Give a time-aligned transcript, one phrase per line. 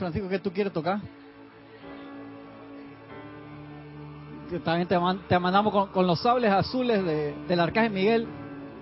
[0.00, 0.98] Francisco, ¿qué tú quieres tocar?
[4.64, 4.96] También te,
[5.28, 8.26] te mandamos con, los sables azules de, del Arcángel Miguel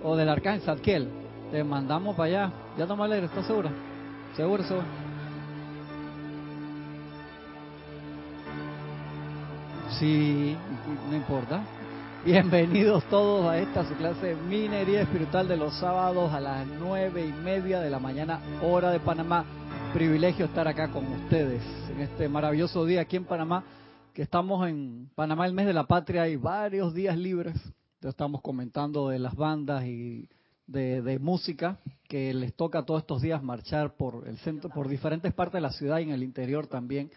[0.01, 1.09] o del Arcángel Zadkiel.
[1.51, 2.51] Te mandamos para allá.
[2.77, 3.25] ¿Ya no me alegre?
[3.25, 3.69] ¿Estás segura?
[4.37, 4.85] ¿Seguro, seguro?
[9.99, 10.55] Sí,
[11.09, 11.61] no importa.
[12.23, 17.43] Bienvenidos todos a esta su clase Minería Espiritual de los sábados a las nueve y
[17.43, 19.43] media de la mañana, hora de Panamá.
[19.93, 23.63] Privilegio estar acá con ustedes en este maravilloso día aquí en Panamá,
[24.13, 27.55] que estamos en Panamá, el mes de la patria, y varios días libres.
[28.01, 30.29] estamos comentando de las bandas y
[30.67, 35.53] de, música que les toca todos estos días marchar por el centro, por diferentes partes
[35.53, 37.09] de la ciudad y en el interior también.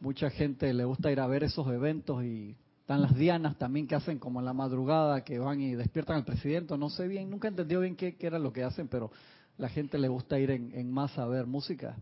[0.00, 3.94] Mucha gente le gusta ir a ver esos eventos y están las dianas también que
[3.94, 6.78] hacen como en la madrugada, que van y despiertan al presidente.
[6.78, 9.10] No sé bien, nunca entendió bien qué, era lo que hacen, pero
[9.58, 11.96] la gente le gusta ir en, masa a ver música.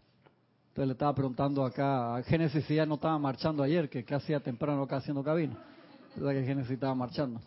[0.69, 4.25] Entonces le estaba preguntando acá, a Génesis si ya no estaba marchando ayer, que casi
[4.25, 5.57] hacía temprano acá haciendo cabina.
[6.17, 7.41] ¿Verdad que Génesis estaba marchando?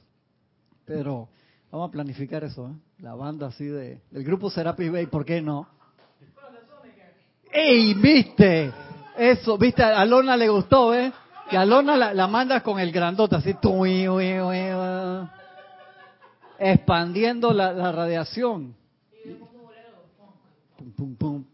[0.85, 1.27] Pero
[1.69, 2.75] vamos a planificar eso, ¿eh?
[2.99, 4.01] La banda así de...
[4.13, 5.67] El grupo Serapis Bay, ¿por qué no?
[7.51, 8.71] ¡Ey, viste!
[9.17, 11.11] Eso, viste, a Lorna le gustó, ¿eh?
[11.51, 13.55] Y a Lorna la, la mandas con el grandote, así,
[16.59, 18.75] expandiendo la, la radiación.
[20.77, 21.45] Pum, pum, pum.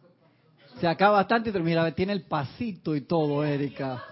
[0.80, 4.04] Se acaba bastante, pero mira, tiene el pasito y todo, Erika.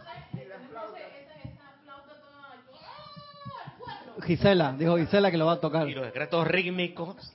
[4.23, 5.89] Gisela, dijo Gisela que lo va a tocar.
[5.89, 7.33] Y los decretos rítmicos,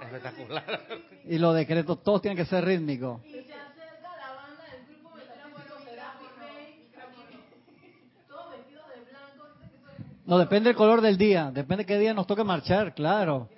[0.00, 0.80] espectacular.
[1.28, 3.20] Y los decretos, todos tienen que ser rítmicos.
[10.24, 13.48] No, depende del color del día, depende de qué día nos toque marchar, claro.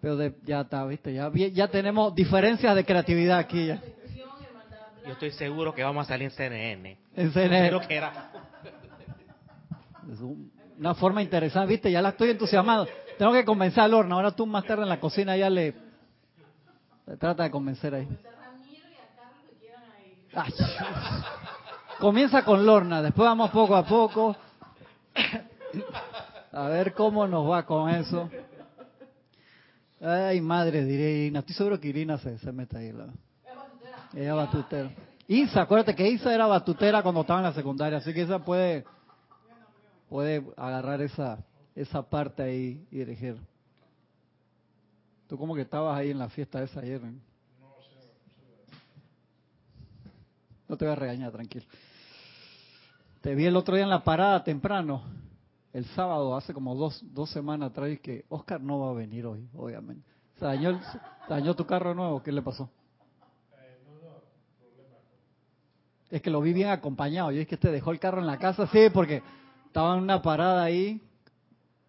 [0.00, 3.66] Pero ya está, viste, ya, ya tenemos diferencias de creatividad aquí.
[3.66, 3.82] Ya.
[5.06, 6.98] Yo estoy seguro que vamos a salir en CNN.
[7.14, 7.86] En CNN.
[7.86, 8.30] que era.
[10.12, 10.20] Es
[10.78, 12.86] una forma interesante, viste, ya la estoy entusiasmado.
[13.18, 15.74] Tengo que convencer a Lorna, ahora tú más tarde en la cocina ya le...
[17.18, 18.08] trata de convencer ahí.
[21.98, 24.36] Comienza con Lorna, después vamos poco a poco.
[26.52, 28.28] A ver cómo nos va con eso.
[30.00, 31.40] Ay, madre, diré Irina.
[31.40, 32.92] Estoy seguro que Irina se, se mete ahí.
[32.92, 33.08] La...
[34.14, 34.90] Ella batutera.
[35.26, 38.84] Isa, acuérdate que Isa era batutera cuando estaba en la secundaria, así que Isa puede,
[40.08, 41.38] puede agarrar esa,
[41.74, 43.36] esa parte ahí y dirigir.
[45.26, 47.00] Tú como que estabas ahí en la fiesta esa ayer.
[47.02, 47.12] ¿eh?
[50.68, 51.66] No te voy a regañar, tranquilo.
[53.20, 55.02] Te vi el otro día en la parada temprano
[55.76, 59.46] el sábado, hace como dos, dos semanas atrás, que Oscar no va a venir hoy,
[59.54, 60.08] obviamente.
[60.38, 60.80] ¿Se dañó,
[61.28, 62.22] dañó tu carro nuevo?
[62.22, 62.70] ¿Qué le pasó?
[66.10, 67.30] Es que lo vi bien acompañado.
[67.30, 69.22] Yo es que te dejó el carro en la casa, sí, porque
[69.66, 70.98] estaba en una parada ahí,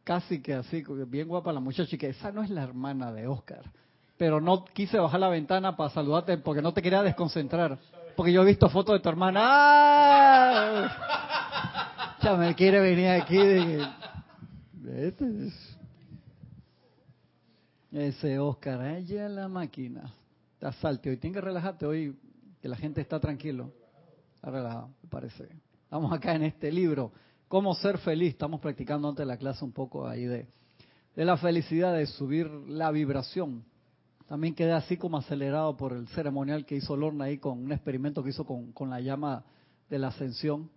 [0.03, 3.25] casi que así, bien guapa la muchacha, y que esa no es la hermana de
[3.25, 3.71] Oscar.
[4.17, 7.79] Pero no quise bajar la ventana para saludarte porque no te quería desconcentrar.
[8.17, 9.41] Porque yo he visto fotos de tu hermana.
[9.45, 11.46] ¡Ah!
[12.23, 13.37] Me quiere venir aquí.
[14.73, 15.51] De...
[17.91, 20.13] Ese Oscar, allá la máquina.
[20.57, 21.17] Te salte hoy.
[21.17, 22.17] Tienes que relajarte hoy,
[22.59, 23.71] que la gente está tranquilo.
[24.35, 25.47] Está relajado, me parece.
[25.83, 27.11] Estamos acá en este libro,
[27.47, 28.29] Cómo ser feliz.
[28.29, 30.47] Estamos practicando antes de la clase un poco ahí de,
[31.15, 33.63] de la felicidad, de subir la vibración.
[34.27, 38.21] También quedé así como acelerado por el ceremonial que hizo Lorna ahí con un experimento
[38.21, 39.45] que hizo con, con la llama
[39.89, 40.69] de la ascensión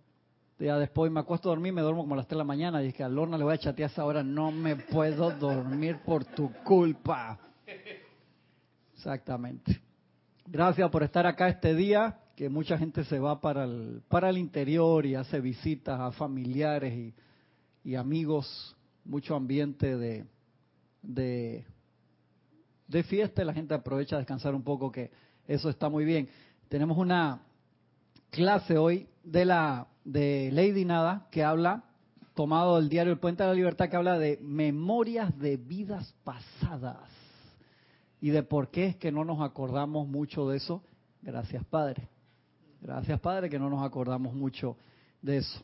[0.65, 2.83] ya después me acuesto a dormir, me duermo como a las 3 de la mañana.
[2.83, 5.99] Y es que a Lorna le voy a chatear esa hora, no me puedo dormir
[6.05, 7.39] por tu culpa.
[8.93, 9.81] Exactamente.
[10.45, 14.37] Gracias por estar acá este día, que mucha gente se va para el, para el
[14.37, 17.13] interior y hace visitas a familiares y,
[17.83, 20.25] y amigos, mucho ambiente de,
[21.01, 21.65] de,
[22.87, 25.09] de fiesta la gente aprovecha a descansar un poco, que
[25.47, 26.29] eso está muy bien.
[26.69, 27.41] Tenemos una
[28.29, 31.83] clase hoy de la de Lady Nada que habla,
[32.35, 37.09] tomado del diario El Puente de la Libertad, que habla de memorias de vidas pasadas
[38.19, 40.83] y de por qué es que no nos acordamos mucho de eso.
[41.21, 42.07] Gracias, Padre.
[42.81, 44.77] Gracias, Padre, que no nos acordamos mucho
[45.21, 45.63] de eso.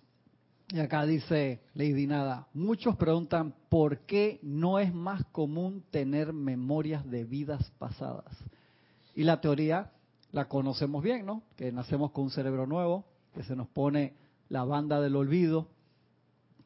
[0.69, 7.09] Y acá dice Lady Nada, muchos preguntan por qué no es más común tener memorias
[7.09, 8.37] de vidas pasadas.
[9.15, 9.91] Y la teoría
[10.31, 11.43] la conocemos bien, ¿no?
[11.55, 14.13] Que nacemos con un cerebro nuevo, que se nos pone
[14.49, 15.67] la banda del olvido,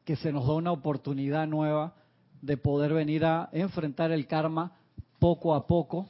[0.04, 1.94] que se nos da una oportunidad nueva
[2.40, 4.72] de poder venir a enfrentar el karma
[5.18, 6.08] poco a poco,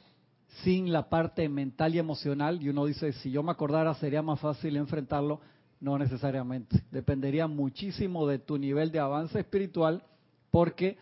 [0.63, 2.61] sin la parte mental y emocional.
[2.61, 5.41] Y uno dice, si yo me acordara sería más fácil enfrentarlo.
[5.79, 6.81] No necesariamente.
[6.91, 10.01] Dependería muchísimo de tu nivel de avance espiritual,
[10.49, 10.97] porque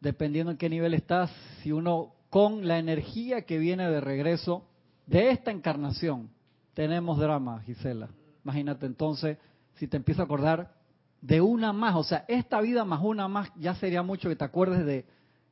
[0.00, 1.30] dependiendo en qué nivel estás,
[1.62, 4.64] si uno con la energía que viene de regreso
[5.06, 6.28] de esta encarnación,
[6.74, 8.10] tenemos drama, Gisela.
[8.44, 9.38] Imagínate entonces,
[9.76, 10.72] si te empiezo a acordar
[11.20, 14.44] de una más, o sea, esta vida más una más, ya sería mucho que te
[14.44, 15.06] acuerdes de,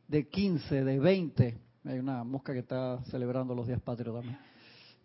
[0.09, 1.59] de 15, de 20.
[1.85, 4.39] Hay una mosca que está celebrando los días patrios también.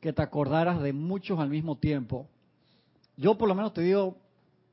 [0.01, 2.27] Que te acordaras de muchos al mismo tiempo.
[3.15, 4.17] Yo por lo menos te digo,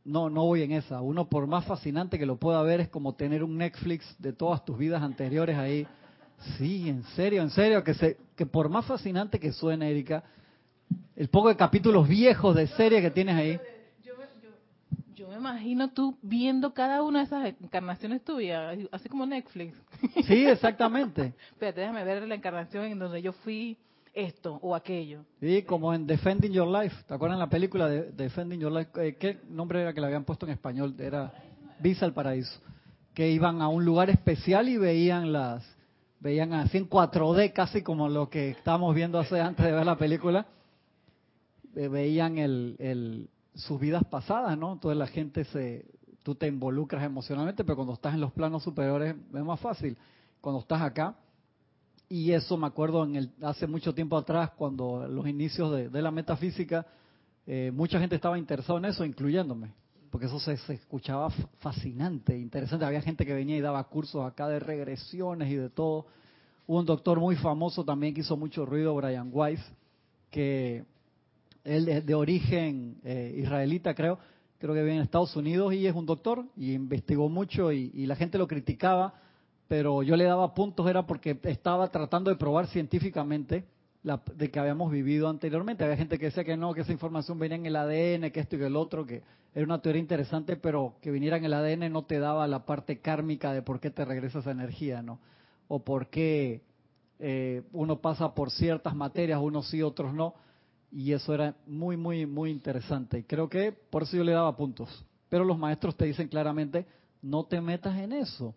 [0.05, 1.01] no, no voy en esa.
[1.01, 4.65] Uno por más fascinante que lo pueda ver es como tener un Netflix de todas
[4.65, 5.87] tus vidas anteriores ahí.
[6.59, 10.25] Sí, en serio, en serio, que, se, que por más fascinante que suene, Erika,
[11.17, 13.61] el poco de capítulos viejos de serie que tienes ahí,
[15.15, 19.77] yo me imagino tú viendo cada una de esas encarnaciones tuyas, así como Netflix.
[20.27, 21.35] Sí, exactamente.
[21.53, 23.77] Espérate, déjame ver la encarnación en donde yo fui
[24.13, 25.25] esto o aquello.
[25.41, 26.97] Sí, como en Defending Your Life.
[27.07, 28.91] ¿Te acuerdas la película de Defending Your Life?
[28.97, 30.95] Eh, ¿Qué nombre era que le habían puesto en español?
[30.99, 31.33] Era
[31.81, 32.61] Visa al Paraíso.
[33.13, 35.65] Que iban a un lugar especial y veían las
[36.21, 39.99] veían así en 4D, casi como lo que estábamos viendo hace antes de ver la
[39.99, 40.47] película.
[41.75, 44.73] Veían el, sus vidas pasadas, ¿no?
[44.73, 45.87] Entonces la gente se,
[46.23, 49.97] tú te involucras emocionalmente, pero cuando estás en los planos superiores es más fácil.
[50.41, 51.17] Cuando estás acá,
[52.09, 56.11] y eso me acuerdo en el, hace mucho tiempo atrás, cuando los inicios de, la
[56.11, 56.87] metafísica,
[57.47, 59.73] eh, mucha gente estaba interesada en eso, incluyéndome,
[60.11, 61.31] porque eso se, se, escuchaba
[61.61, 62.85] fascinante, interesante.
[62.85, 66.07] Había gente que venía y daba cursos acá de regresiones y de todo.
[66.67, 69.61] Hubo un doctor muy famoso también que hizo mucho ruido, Brian Weiss,
[70.31, 70.85] que
[71.65, 74.19] él es de origen eh, israelita, creo,
[74.59, 78.17] creo que vive en Estados Unidos y es un doctor y investigó mucho y, la
[78.17, 79.15] gente lo criticaba,
[79.67, 83.65] pero yo le daba puntos, era porque estaba tratando de probar científicamente
[84.03, 85.83] la, de que habíamos vivido anteriormente.
[85.85, 88.57] Había gente que decía que no, que esa información venía en el ADN, que esto
[88.57, 89.23] y que el otro, que
[89.55, 93.01] era una teoría interesante, pero que viniera en el ADN no te daba la parte
[93.01, 95.19] kármica de por qué te regresa esa energía, ¿no?
[95.69, 96.61] O por qué
[97.19, 100.35] eh, uno pasa por ciertas materias, unos sí, otros no
[100.95, 103.19] y eso era muy, muy, muy interesante.
[103.19, 105.05] Y creo que por eso yo le daba puntos.
[105.29, 106.87] Pero los maestros te dicen claramente,
[107.21, 108.55] no te metas en eso.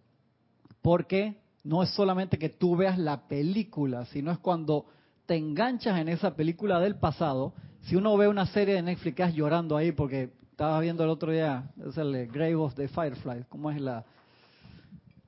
[0.84, 4.86] Porque no es solamente que tú veas la película, sino es cuando
[5.26, 7.56] te enganchas en esa película del pasado.
[7.82, 11.72] Si uno ve una serie de Netflix, llorando ahí porque estaba viendo el otro día,
[11.88, 14.06] es el Grave of the Firefly, ¿cómo es la,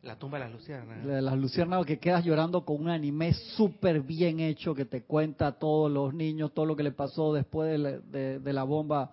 [0.02, 1.06] la tumba de las luciérnagas.
[1.06, 5.48] De las luciérnagas que quedas llorando con un anime súper bien hecho que te cuenta
[5.48, 7.70] a todos los niños todo lo que le pasó después
[8.12, 9.12] de la, bomba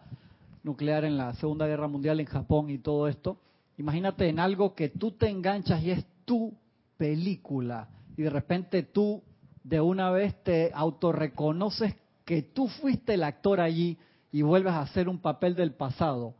[0.63, 3.39] nuclear en la Segunda Guerra Mundial en Japón y todo esto.
[3.79, 6.55] Imagínate en algo que tú te enganchas y es tu
[6.97, 9.23] película y de repente tú
[9.63, 11.95] de una vez te autorreconoces
[12.25, 13.99] que tú fuiste el actor allí
[14.33, 16.35] y vuelves a hacer un papel del pasado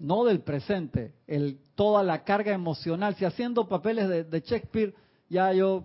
[0.00, 3.14] no del presente, el, toda la carga emocional.
[3.16, 4.94] Si haciendo papeles de, Shakespeare,
[5.28, 5.84] ya yo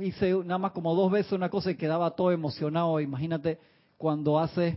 [0.00, 3.00] hice nada más como dos veces una cosa y quedaba todo emocionado.
[3.00, 3.58] Imagínate
[3.96, 4.76] cuando haces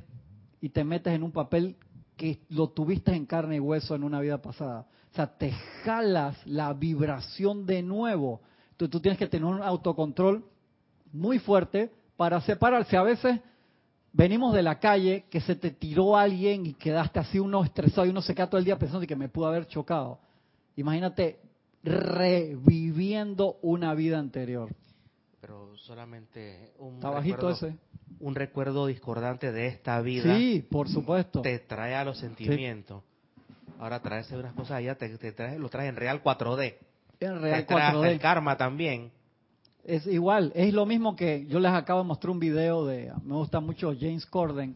[0.59, 1.75] y te metes en un papel
[2.15, 4.87] que lo tuviste en carne y hueso en una vida pasada.
[5.11, 5.51] O sea, te
[5.83, 8.41] jalas la vibración de nuevo.
[8.77, 10.45] Tú tienes que tener un autocontrol
[11.11, 12.97] muy fuerte para separarse.
[12.97, 13.39] A veces
[14.13, 18.09] venimos de la calle, que se te tiró alguien y quedaste así uno estresado y
[18.09, 20.19] uno se queda todo el día pensando que me pudo haber chocado.
[20.75, 21.39] Imagínate
[21.83, 24.73] reviviendo una vida anterior.
[25.39, 27.75] Pero solamente un recuerdo, ese.
[28.19, 30.35] un recuerdo discordante de esta vida.
[30.35, 31.41] Sí, por supuesto.
[31.41, 33.03] Te trae a los sentimientos.
[33.79, 36.75] Ahora traerse unas cosas allá, te, trae, lo traes en real 4D.
[37.19, 38.07] En real 4D.
[38.09, 39.11] El karma también.
[39.83, 43.33] Es igual, es lo mismo que yo les acabo de mostrar un video de, me
[43.35, 44.75] gusta mucho James Corden,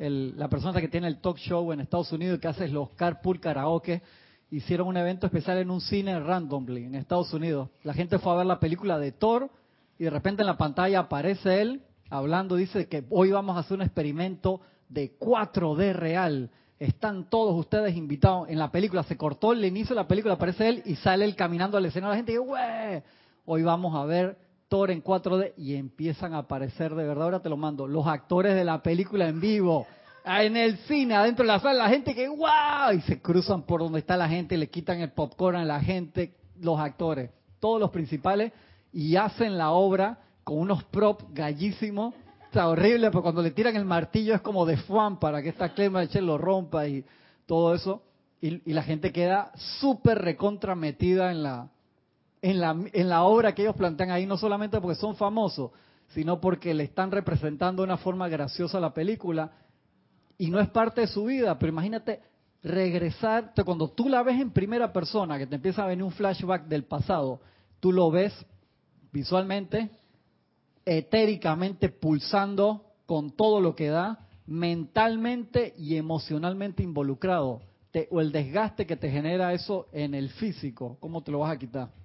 [0.00, 2.90] el, la persona que tiene el talk show en Estados Unidos y que hace los
[2.90, 4.02] carpool karaoke,
[4.50, 7.68] hicieron un evento especial en un cine randomly en Estados Unidos.
[7.84, 9.48] La gente fue a ver la película de Thor
[9.98, 13.76] y de repente en la pantalla aparece él hablando, dice que hoy vamos a hacer
[13.76, 16.50] un experimento de 4D real.
[16.80, 19.04] Están todos ustedes invitados en la película.
[19.04, 22.10] Se cortó el inicio de la película, aparece él y sale él caminando al escenario.
[22.10, 23.19] La gente dice.
[23.44, 27.48] Hoy vamos a ver Thor en 4D y empiezan a aparecer de verdad, ahora te
[27.48, 29.86] lo mando, los actores de la película en vivo,
[30.24, 32.92] en el cine, adentro de la sala, la gente que ¡wow!
[32.96, 36.34] Y se cruzan por donde está la gente, le quitan el popcorn a la gente,
[36.60, 38.52] los actores, todos los principales,
[38.92, 42.14] y hacen la obra con unos props gallísimos.
[42.44, 45.72] Está horrible, porque cuando le tiran el martillo es como de Juan para que esta
[45.72, 47.04] Clema lo rompa y
[47.46, 48.02] todo eso.
[48.40, 51.68] Y, y la gente queda súper recontra metida en la,
[52.42, 55.70] en la, en la obra que ellos plantean ahí, no solamente porque son famosos,
[56.08, 59.52] sino porque le están representando de una forma graciosa la película
[60.38, 61.58] y no es parte de su vida.
[61.58, 62.20] Pero imagínate
[62.62, 66.66] regresar, cuando tú la ves en primera persona, que te empieza a venir un flashback
[66.66, 67.40] del pasado,
[67.78, 68.34] tú lo ves
[69.12, 69.90] visualmente,
[70.84, 77.60] etéricamente pulsando con todo lo que da, mentalmente y emocionalmente involucrado.
[78.10, 81.58] o el desgaste que te genera eso en el físico, ¿cómo te lo vas a
[81.58, 81.99] quitar?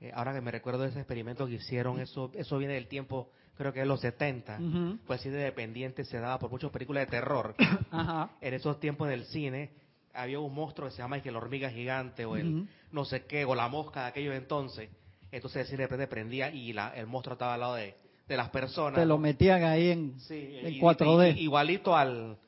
[0.00, 3.30] Eh, ahora que me recuerdo de ese experimento que hicieron, eso eso viene del tiempo,
[3.56, 4.58] creo que de los 70,
[5.06, 7.54] pues sí de dependiente se daba por muchas películas de terror.
[8.40, 9.70] En esos tiempos del cine
[10.14, 13.44] había un monstruo que se llama que la hormiga gigante o el no sé qué,
[13.44, 14.88] o la mosca de aquellos entonces.
[15.30, 17.94] Entonces el cine de prendía y la, el monstruo estaba al lado de,
[18.26, 18.98] de las personas.
[18.98, 21.36] Te lo metían ahí en, en 4D.
[21.36, 22.38] igualito al...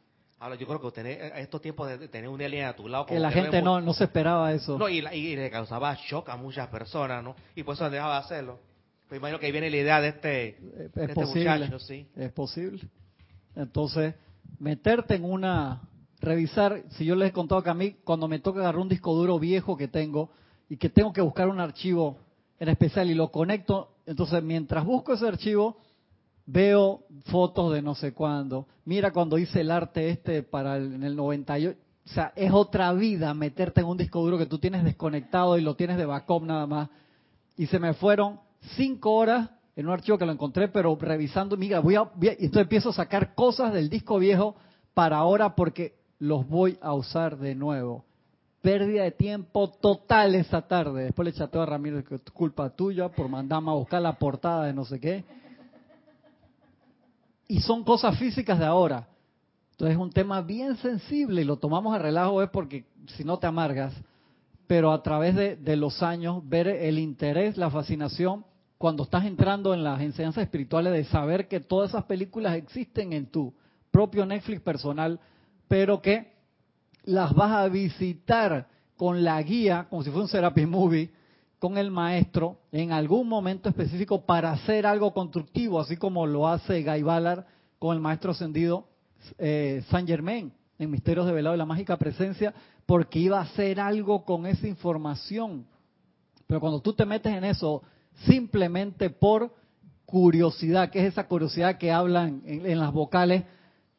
[0.43, 3.07] Ahora, yo creo que tener, estos tiempos de tener un alien a tu lado...
[3.07, 4.77] que la gente no, no se esperaba eso.
[4.77, 7.37] No, y, le causaba shock a muchas personas, ¿no?
[7.55, 8.59] Y por eso dejaba de hacerlo.
[9.09, 12.09] Pues imagino que ahí viene la idea de este, es este muchacho, ¿sí?
[12.17, 12.83] Es posible.
[13.55, 14.17] Entonces,
[14.59, 15.81] meterte en una...
[16.19, 19.15] Revisar, si yo les he contado que a mí, cuando me toca agarrar un disco
[19.15, 20.31] duro viejo que tengo
[20.69, 22.19] y que tengo que buscar un archivo
[22.59, 25.77] en especial y lo conecto entonces, mientras busco ese archivo,
[26.47, 28.67] veo fotos de no sé cuándo.
[28.85, 31.79] Mira cuando hice el arte este para el, en el 98.
[32.05, 35.63] O sea, es otra vida meterte en un disco duro que tú tienes desconectado y
[35.63, 36.89] lo tienes de backup nada más.
[37.57, 38.41] Y se me fueron
[38.77, 42.63] cinco horas en un archivo que lo encontré, pero revisando, mira, voy a, a, entonces
[42.63, 44.57] empiezo a sacar cosas del disco viejo
[44.95, 48.05] para ahora porque los voy a usar de nuevo
[48.63, 51.05] pérdida de tiempo total esa tarde.
[51.05, 54.67] Después le chateo a Ramírez que es culpa tuya por mandarme a buscar la portada
[54.67, 55.25] de no sé qué.
[57.53, 59.07] Y son cosas físicas de ahora.
[59.73, 63.39] Entonces es un tema bien sensible y lo tomamos a relajo es porque si no
[63.39, 63.93] te amargas.
[64.67, 68.47] Pero a través de, de los años, ver el interés, la fascinación,
[68.79, 73.27] cuando estás entrando en las enseñanzas espirituales de saber que todas esas películas existen en
[73.27, 73.53] tu
[73.91, 75.21] propio Netflix personal,
[75.69, 76.33] pero que
[77.05, 78.67] las vas a visitar
[78.97, 81.11] con la guía, como si fuera un Serapis Movie,
[81.63, 86.83] con el maestro en algún momento específico para hacer algo constructivo, así como lo hace
[86.83, 87.45] Guy Ballard
[87.79, 88.89] con el maestro ascendido
[89.39, 92.53] eh, Saint Germain en Misterios de Velado y la Mágica Presencia,
[92.85, 95.65] porque iba a hacer algo con esa información.
[96.49, 97.85] Pero cuando tú te metes en eso
[98.27, 99.55] simplemente por
[100.05, 103.45] curiosidad, que es esa curiosidad que hablan en las vocales,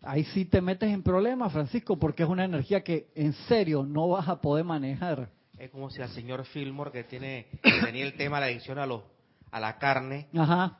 [0.01, 4.09] ahí sí te metes en problemas, Francisco, porque es una energía que en serio no
[4.09, 5.29] vas a poder manejar.
[5.63, 8.85] Es como si al señor Fillmore, que tiene tenía el tema de la adicción a
[8.85, 9.01] los
[9.51, 10.27] a la carne,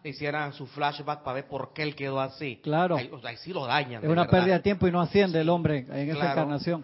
[0.04, 2.60] hicieran su flashback para ver por qué él quedó así.
[2.64, 2.98] Claro.
[2.98, 4.04] Ahí, sí lo dañan.
[4.04, 6.84] Es una pérdida de tiempo y no asciende el hombre en esa encarnación.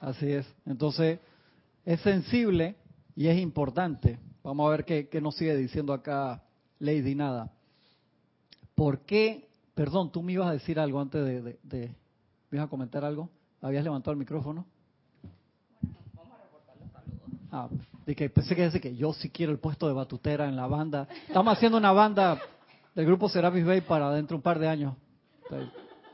[0.00, 0.52] Así es.
[0.66, 1.20] Entonces,
[1.84, 2.74] es sensible
[3.14, 4.18] y es importante.
[4.42, 6.42] Vamos a ver qué, qué nos sigue diciendo acá
[6.80, 7.52] Lady Nada.
[8.74, 11.86] ¿Por qué Perdón, tú me ibas a decir algo antes de, de,
[12.50, 13.30] ¿Me ibas a comentar algo?
[13.62, 14.66] ¿Habías levantado el micrófono?
[16.14, 17.30] Vamos a reportar los saludos.
[17.52, 17.68] Ah,
[18.06, 20.66] de que pensé que decir que yo sí quiero el puesto de batutera en la
[20.66, 21.08] banda.
[21.26, 22.40] Estamos haciendo una banda
[22.94, 24.94] del grupo Serapis Bay para dentro de un par de años.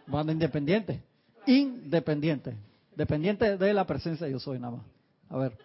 [0.07, 1.03] Banda independiente.
[1.47, 2.57] Independiente.
[2.95, 4.87] Dependiente de la presencia yo soy nada más.
[5.29, 5.59] A ver.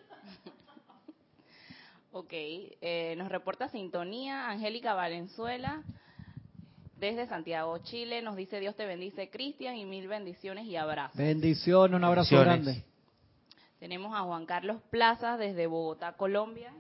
[2.12, 5.84] Ok, eh, nos reporta sintonía Angélica Valenzuela
[6.98, 8.22] desde Santiago, Chile.
[8.22, 11.18] Nos dice Dios te bendice, Cristian, y mil bendiciones y abrazos.
[11.18, 12.84] Bendiciones, un abrazo grande.
[13.82, 16.72] Tenemos a Juan Carlos Plaza desde Bogotá, Colombia.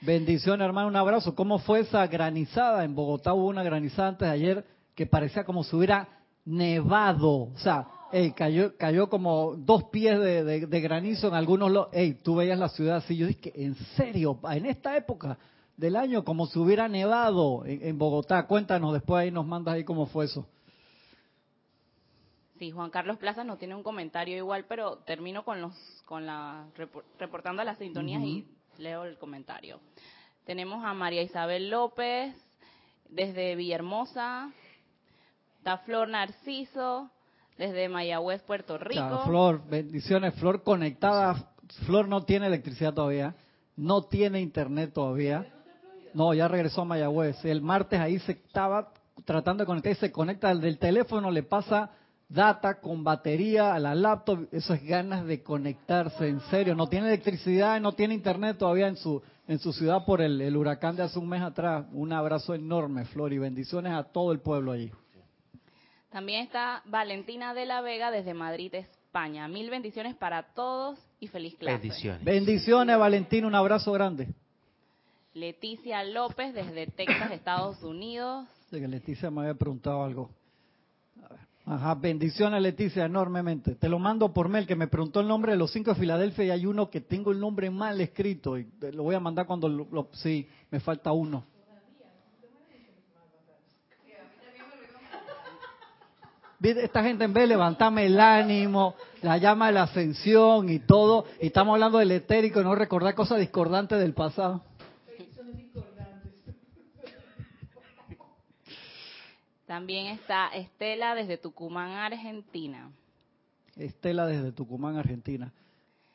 [0.00, 1.34] Bendiciones, hermano, un abrazo.
[1.34, 2.82] ¿Cómo fue esa granizada?
[2.82, 4.64] En Bogotá hubo una granizada antes de ayer
[4.94, 6.08] que parecía como si hubiera
[6.46, 7.50] nevado.
[7.52, 7.86] O sea,
[8.34, 11.70] cayó, cayó como dos pies de, granizo en algunos...
[11.70, 13.18] Lo ey, tú veías la ciudad así.
[13.18, 14.40] Yo dije, ¿en serio?
[14.50, 15.36] En esta época
[15.76, 18.46] del año, como si hubiera nevado en, Bogotá.
[18.46, 20.46] Cuéntanos, después ahí nos mandas ahí cómo fue eso.
[22.60, 25.72] Sí, Juan Carlos Plaza no tiene un comentario igual, pero termino con los,
[26.04, 26.66] con la,
[27.18, 29.80] reportando las sintonías y leo el comentario.
[30.44, 32.36] Tenemos a María Isabel López
[33.08, 34.52] desde Villahermosa,
[35.56, 37.10] está Flor Narciso
[37.56, 39.22] desde Mayagüez, Puerto Rico.
[39.24, 41.50] Flor, bendiciones, Flor conectada.
[41.86, 43.34] Flor no tiene electricidad todavía,
[43.74, 45.50] no tiene internet todavía
[46.12, 47.44] no, ya regresó a Mayagüez.
[47.44, 48.92] El martes ahí se estaba
[49.24, 51.90] tratando de conectar y se conecta del teléfono, le pasa
[52.30, 54.48] data con batería a la laptop.
[54.52, 56.74] Eso es ganas de conectarse, en serio.
[56.74, 60.56] No tiene electricidad, no tiene internet todavía en su, en su ciudad por el, el
[60.56, 61.84] huracán de hace un mes atrás.
[61.92, 64.90] Un abrazo enorme, Flor, y bendiciones a todo el pueblo allí.
[66.10, 69.46] También está Valentina de la Vega desde Madrid, España.
[69.48, 71.78] Mil bendiciones para todos y feliz clase.
[71.78, 72.24] Bendiciones.
[72.24, 73.46] Bendiciones, Valentina.
[73.46, 74.28] Un abrazo grande.
[75.34, 78.46] Leticia López desde Texas, Estados Unidos.
[78.70, 80.30] que Leticia me había preguntado algo.
[81.70, 83.76] Ajá, bendiciones Leticia enormemente.
[83.76, 86.46] Te lo mando por mail, que me preguntó el nombre de los cinco de Filadelfia
[86.46, 89.68] y hay uno que tengo el nombre mal escrito y lo voy a mandar cuando
[89.68, 91.44] lo, sí, me falta uno.
[96.60, 101.24] Esta gente en vez de levantarme el ánimo, la llama de la ascensión y todo,
[101.40, 104.64] y estamos hablando del etérico no recordar cosas discordantes del pasado.
[109.70, 112.90] También está Estela desde Tucumán, Argentina.
[113.76, 115.52] Estela desde Tucumán, Argentina.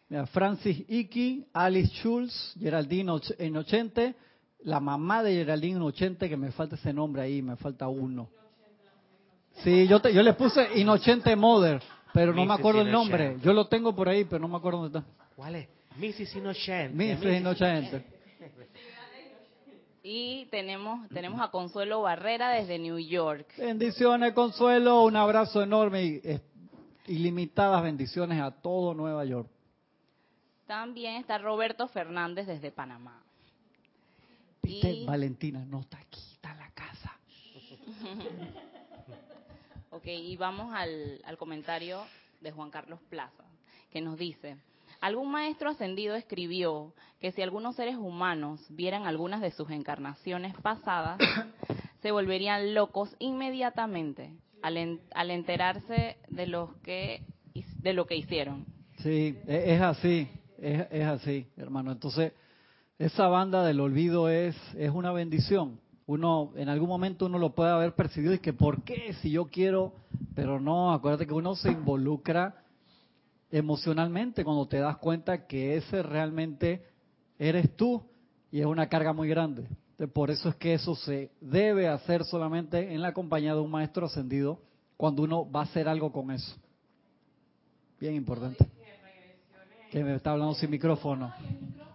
[0.10, 4.14] Mira, Francis Iki, Alice Schulz, Geraldine Inocente,
[4.64, 8.28] la mamá de Geraldine Inocente, que me falta ese nombre ahí, me falta uno.
[9.64, 11.82] Sí, yo, yo le puse Inocente Mother,
[12.14, 13.38] pero no me acuerdo el nombre.
[13.42, 15.10] Yo lo tengo por ahí, pero no me acuerdo dónde está.
[15.34, 15.70] ¿Cuál es?
[15.96, 16.36] Mrs.
[16.36, 16.94] Inocente.
[16.94, 17.38] Mrs.
[17.40, 18.06] Inocente.
[20.08, 23.48] Y tenemos, tenemos a Consuelo Barrera desde New York.
[23.58, 25.04] Bendiciones, Consuelo.
[25.04, 26.42] Un abrazo enorme y
[27.08, 29.50] ilimitadas bendiciones a todo Nueva York.
[30.68, 33.24] También está Roberto Fernández desde Panamá.
[34.62, 35.06] y...
[35.06, 37.18] Valentina no está aquí, está en la casa.
[39.90, 42.06] ok, y vamos al, al comentario
[42.42, 43.44] de Juan Carlos Plaza,
[43.90, 44.58] que nos dice,
[45.02, 51.20] Algún maestro ascendido escribió que si algunos seres humanos vieran algunas de sus encarnaciones pasadas,
[52.02, 57.22] se volverían locos inmediatamente al, enterarse de, los que,
[57.82, 58.66] de lo que hicieron.
[58.98, 60.28] Sí, e, es así,
[60.60, 61.92] es, es así, hermano.
[61.92, 62.34] Entonces,
[62.98, 65.80] esa banda del olvido es, es una bendición.
[66.08, 69.14] Uno, en algún momento uno lo puede haber percibido y que, ¿por qué?
[69.22, 69.94] Si yo quiero,
[70.36, 72.65] pero no, acuérdate que uno se involucra
[73.58, 76.86] emocionalmente cuando te das cuenta que ese realmente
[77.40, 78.04] eres tú
[78.52, 79.66] y es una carga muy grande.
[80.14, 84.08] por eso es que eso se debe hacer solamente en la compañía de un maestro
[84.08, 84.60] ascendido
[84.98, 86.54] cuando uno va a hacer algo con eso.
[87.98, 88.68] Bien importante.
[89.90, 91.34] Que me está hablando sin micrófono.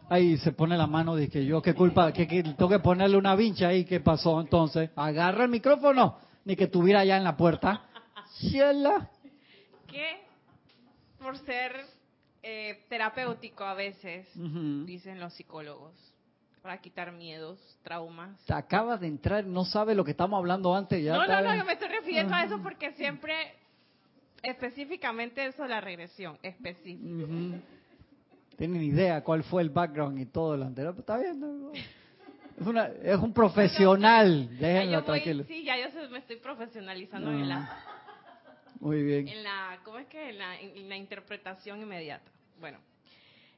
[0.09, 2.11] Ahí se pone la mano, dice yo, ¿qué culpa?
[2.11, 4.91] que, tengo que ponerle una vincha ahí, ¿qué pasó entonces?
[4.97, 7.83] Agarra el micrófono, ni que estuviera allá en la puerta.
[9.87, 10.30] ¿Qué
[11.21, 11.73] por ser
[12.43, 14.27] eh, terapéutico a veces,
[14.87, 15.93] dicen los psicólogos,
[16.63, 18.43] para quitar miedos, traumas.
[18.47, 21.15] Te acabas de entrar, no sabes lo que estamos hablando antes ya.
[21.15, 23.35] No, no, no, yo me estoy refiriendo a eso porque siempre,
[24.43, 27.27] específicamente eso de la regresión, específico.
[28.57, 31.73] Tienen idea cuál fue el background y todo lo anterior, está bien.
[32.59, 35.45] Es, una, es un profesional, déjenlo tranquilo.
[35.45, 38.00] sí, ya yo me estoy profesionalizando en la
[38.81, 39.29] muy bien.
[39.29, 40.31] En la, ¿cómo es que?
[40.31, 42.31] En la, interpretación inmediata.
[42.59, 42.79] Bueno,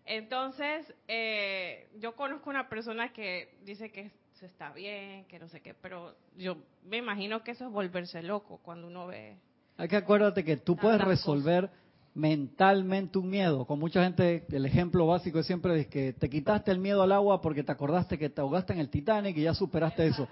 [0.04, 5.60] entonces, eh, yo conozco una persona que dice que se está bien, que no sé
[5.60, 9.36] qué, pero yo me imagino que eso es volverse loco cuando uno ve.
[9.76, 11.70] Hay que acuérdate que tú puedes resolver
[12.14, 13.64] mentalmente un miedo.
[13.64, 17.12] Con mucha gente, el ejemplo básico es siempre es que te quitaste el miedo al
[17.12, 20.28] agua porque te acordaste que te ahogaste en el Titanic y ya superaste eso.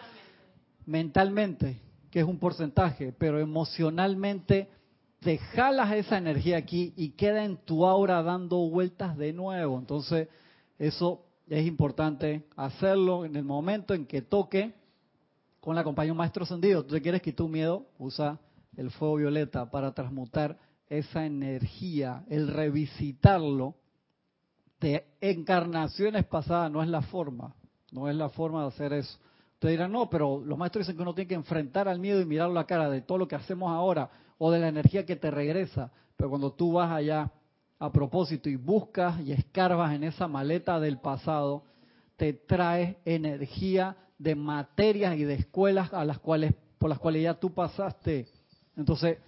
[0.87, 4.69] Mentalmente, que es un porcentaje, pero emocionalmente
[5.21, 9.79] te jalas esa energía aquí y queda en tu aura dando vueltas de nuevo.
[9.79, 10.29] Entonces,
[10.79, 14.73] eso es importante hacerlo en el momento en que toque
[15.61, 16.85] con la compañía maestro ascendido.
[16.85, 18.39] Tú quieres quitar miedo, usa
[18.77, 23.75] el fuego violeta para transmutar esa energía, el revisitarlo
[24.81, 27.55] de encarnaciones pasadas no es la forma,
[27.93, 29.19] no es la forma de hacer eso.
[29.61, 32.25] Te dirán, no, pero los maestros dicen que uno tiene que enfrentar al miedo y
[32.25, 35.31] mirar la cara de todo lo que hacemos ahora o de la energía que te
[35.31, 35.93] regresa.
[36.17, 37.31] Pero cuando tú vas allá
[37.79, 41.65] a propósito y buscas y escarbas en esa maleta del pasado,
[42.17, 47.35] te traes energía de materias y de escuelas a las cuales por las cuales ya
[47.35, 48.29] tú pasaste.
[48.75, 49.19] Entonces,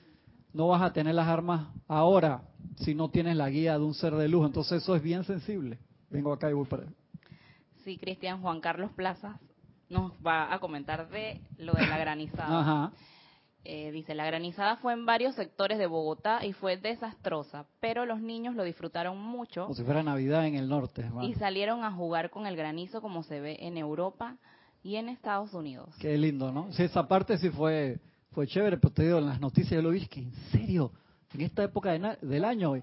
[0.55, 2.45] no vas a tener las armas ahora
[2.77, 4.47] si no tienes la guía de un ser de luz.
[4.47, 5.79] Entonces, eso es bien sensible.
[6.09, 6.85] Vengo acá y voy para
[7.85, 9.37] Sí, Cristian Juan Carlos Plazas
[9.93, 12.61] nos va a comentar de lo de la granizada.
[12.61, 12.93] Ajá.
[13.65, 18.21] Eh, dice, la granizada fue en varios sectores de Bogotá y fue desastrosa, pero los
[18.21, 19.63] niños lo disfrutaron mucho.
[19.63, 21.09] Como si fuera Navidad en el norte.
[21.23, 24.37] Y salieron a jugar con el granizo como se ve en Europa
[24.83, 25.95] y en Estados Unidos.
[26.01, 26.73] Qué lindo, ¿no?
[26.73, 28.01] Sí, esa parte sí fue
[28.33, 30.91] fue chévere, pero te digo, en las noticias yo lo vi, que en serio,
[31.35, 32.75] en esta época del año,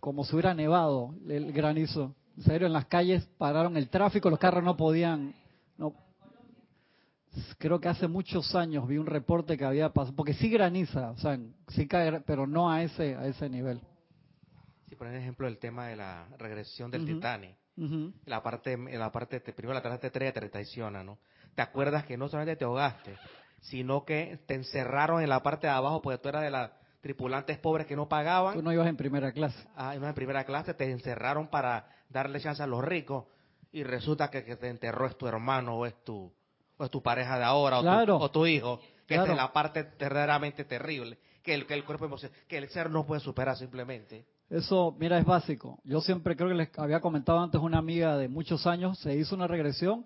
[0.00, 2.14] como si hubiera nevado el granizo.
[2.36, 5.34] En serio, en las calles pararon el tráfico, los carros no podían
[7.58, 11.18] creo que hace muchos años vi un reporte que había pasado, porque sí graniza, o
[11.18, 13.80] sea, sí cae, pero no a ese a ese nivel.
[14.88, 17.56] Si ponen ejemplo el tema de la regresión del Titanic,
[18.26, 21.18] La parte, la parte, primero la tarjeta estrella te traiciona, ¿no?
[21.54, 23.16] Te acuerdas que no solamente te ahogaste,
[23.60, 27.58] sino que te encerraron en la parte de abajo porque tú eras de las tripulantes
[27.58, 28.54] pobres que no pagaban.
[28.54, 29.66] Tú no ibas en primera clase.
[29.74, 33.24] Ah, ibas en primera clase, te encerraron para darle chance a los ricos
[33.72, 36.30] y resulta que, que te enterró es tu hermano o es tu,
[36.76, 39.86] o es tu pareja de ahora o, tu, o tu hijo, que es la parte
[39.98, 42.16] verdaderamente terrible, que el, que el cuerpo
[42.48, 44.24] que el ser no puede superar simplemente.
[44.48, 45.80] Eso, mira, es básico.
[45.84, 49.34] Yo siempre creo que les había comentado antes una amiga de muchos años, se hizo
[49.34, 50.04] una regresión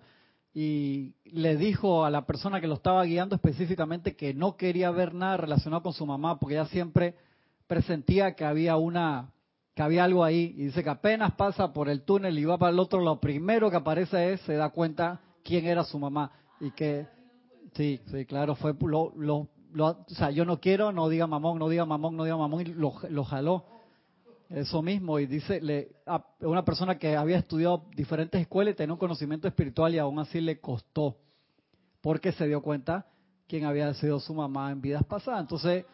[0.53, 5.13] y le dijo a la persona que lo estaba guiando específicamente que no quería ver
[5.13, 7.15] nada relacionado con su mamá porque ella siempre
[7.67, 9.33] presentía que había una
[9.75, 12.71] que había algo ahí y dice que apenas pasa por el túnel y va para
[12.71, 16.71] el otro, lo primero que aparece es se da cuenta quién era su mamá y
[16.71, 17.07] que
[17.75, 19.49] sí, sí, claro, fue lo, lo,
[19.85, 22.65] o sea, yo no quiero, no diga mamón, no diga mamón, no diga mamón y
[22.65, 23.65] lo, lo jaló
[24.49, 28.93] eso mismo, y dice, le, a una persona que había estudiado diferentes escuelas y tenía
[28.93, 31.17] un conocimiento espiritual y aún así le costó,
[32.01, 33.05] porque se dio cuenta
[33.47, 35.41] quién había sido su mamá en vidas pasadas.
[35.41, 35.85] Entonces,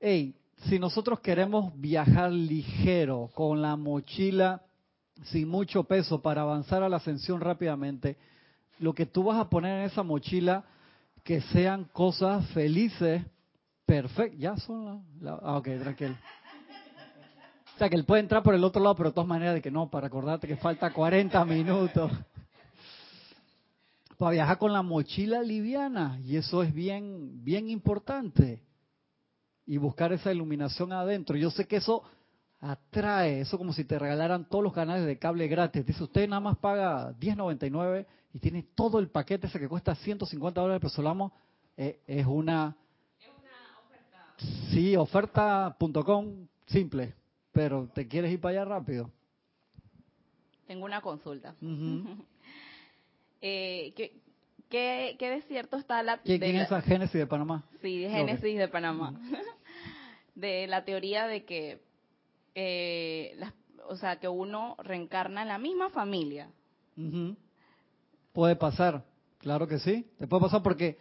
[0.00, 0.34] hey,
[0.68, 4.62] si nosotros queremos viajar ligero, con la mochila
[5.24, 8.16] sin mucho peso para avanzar a la ascensión rápidamente,
[8.82, 10.64] lo que tú vas a poner en esa mochila,
[11.22, 13.22] que sean cosas felices,
[13.86, 14.40] perfectas.
[14.40, 15.38] Ya son las...
[15.40, 16.16] ah, ok, tranquilo.
[17.74, 19.62] O sea, que él puede entrar por el otro lado, pero de todas maneras de
[19.62, 22.10] que no, para acordarte que falta 40 minutos.
[24.18, 28.62] Para viajar con la mochila liviana, y eso es bien, bien importante.
[29.64, 31.36] Y buscar esa iluminación adentro.
[31.36, 32.02] Yo sé que eso
[32.62, 35.84] atrae, eso como si te regalaran todos los canales de cable gratis.
[35.84, 40.60] Dice, usted nada más paga 10.99 y tiene todo el paquete ese que cuesta 150
[40.60, 41.32] dólares, pero solamos,
[41.76, 42.74] eh, es una...
[43.20, 44.70] Es una oferta.
[44.70, 47.14] Sí, oferta.com simple
[47.52, 49.10] pero ¿te quieres ir para allá rápido?
[50.66, 51.54] Tengo una consulta.
[53.40, 54.20] eh, ¿qué,
[54.68, 56.18] qué, qué, desierto está la...
[56.18, 57.64] ¿Quién, es esa Génesis de Panamá?
[57.82, 59.14] Sí, Génesis de Panamá.
[60.34, 61.82] de la teoría de que,
[62.54, 63.38] eh,
[63.88, 66.48] o sea, que uno reencarna en la misma familia.
[68.32, 69.04] Puede pasar,
[69.38, 70.06] claro que sí.
[70.18, 70.98] Te puede pasar porque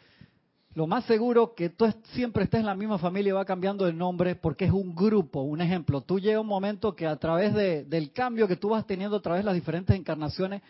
[0.74, 3.98] lo más seguro que tú siempre estés en la misma familia y va cambiando el
[3.98, 5.42] nombre porque es un grupo.
[5.42, 9.18] Un ejemplo, tú llega un momento que a través del cambio que tú vas teniendo
[9.18, 10.62] a través de las diferentes encarnaciones,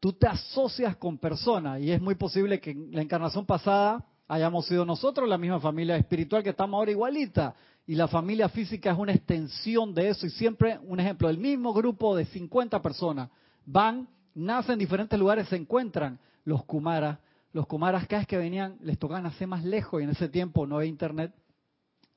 [0.00, 4.66] tú te asocias con personas y es muy posible que en la encarnación pasada hayamos
[4.66, 7.54] sido nosotros la misma familia espiritual que estamos ahora igualita
[7.86, 10.26] y la familia física es una extensión de eso.
[10.26, 13.28] Y siempre un ejemplo, el mismo grupo de 50 personas
[13.64, 16.18] van, nacen en diferentes lugares, se encuentran.
[16.44, 17.18] Los Kumaras
[17.52, 20.00] los Kumaras cada vez que venían les tocaban hacer más lejos.
[20.00, 21.34] Y en ese tiempo no había internet,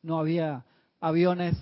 [0.01, 0.65] no había
[0.99, 1.55] aviones,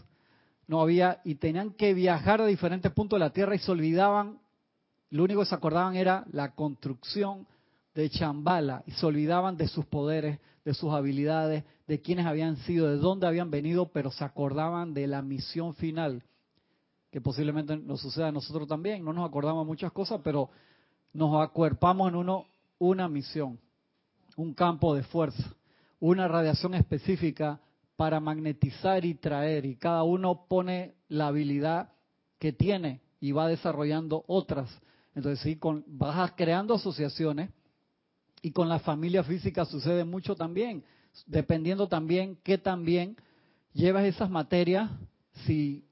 [0.68, 4.40] no había y tenían que viajar a diferentes puntos de la Tierra y se olvidaban,
[5.10, 7.48] lo único que se acordaban era la construcción
[7.94, 12.90] de Chambala y se olvidaban de sus poderes, de sus habilidades, de quiénes habían sido,
[12.90, 16.24] de dónde habían venido, pero se acordaban de la misión final,
[17.12, 19.04] que posiblemente nos suceda a nosotros también.
[19.04, 20.50] No nos acordamos muchas cosas, pero
[21.14, 22.46] nos acuerpamos en uno
[22.80, 23.60] una misión,
[24.36, 25.56] un campo de fuerza,
[26.00, 27.60] una radiación específica
[27.96, 31.90] para magnetizar y traer, y cada uno pone la habilidad
[32.40, 34.70] que tiene y va desarrollando otras.
[35.16, 37.52] Entonces, sí, con, vas creando asociaciones
[38.42, 40.84] y con la familia física sucede mucho también,
[41.28, 43.18] dependiendo también qué también
[43.74, 44.90] llevas esas materias,
[45.46, 45.86] si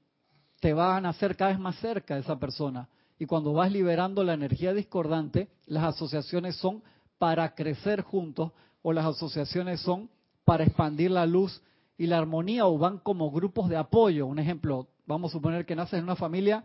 [0.60, 2.88] te van a hacer cada vez más cerca de esa persona.
[3.18, 6.82] Y cuando vas liberando la energía discordante, las asociaciones son
[7.18, 10.10] para crecer juntos o las asociaciones son
[10.44, 11.62] para expandir la luz
[11.96, 14.26] y la armonía o van como grupos de apoyo.
[14.26, 16.64] Un ejemplo, vamos a suponer que naces en una familia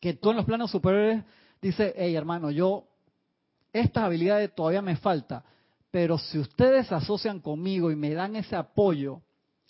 [0.00, 1.24] que tú en los planos superiores
[1.62, 2.84] dices, hey hermano, yo
[3.72, 5.44] estas habilidades todavía me falta,
[5.94, 9.20] pero si ustedes se asocian conmigo y me dan ese apoyo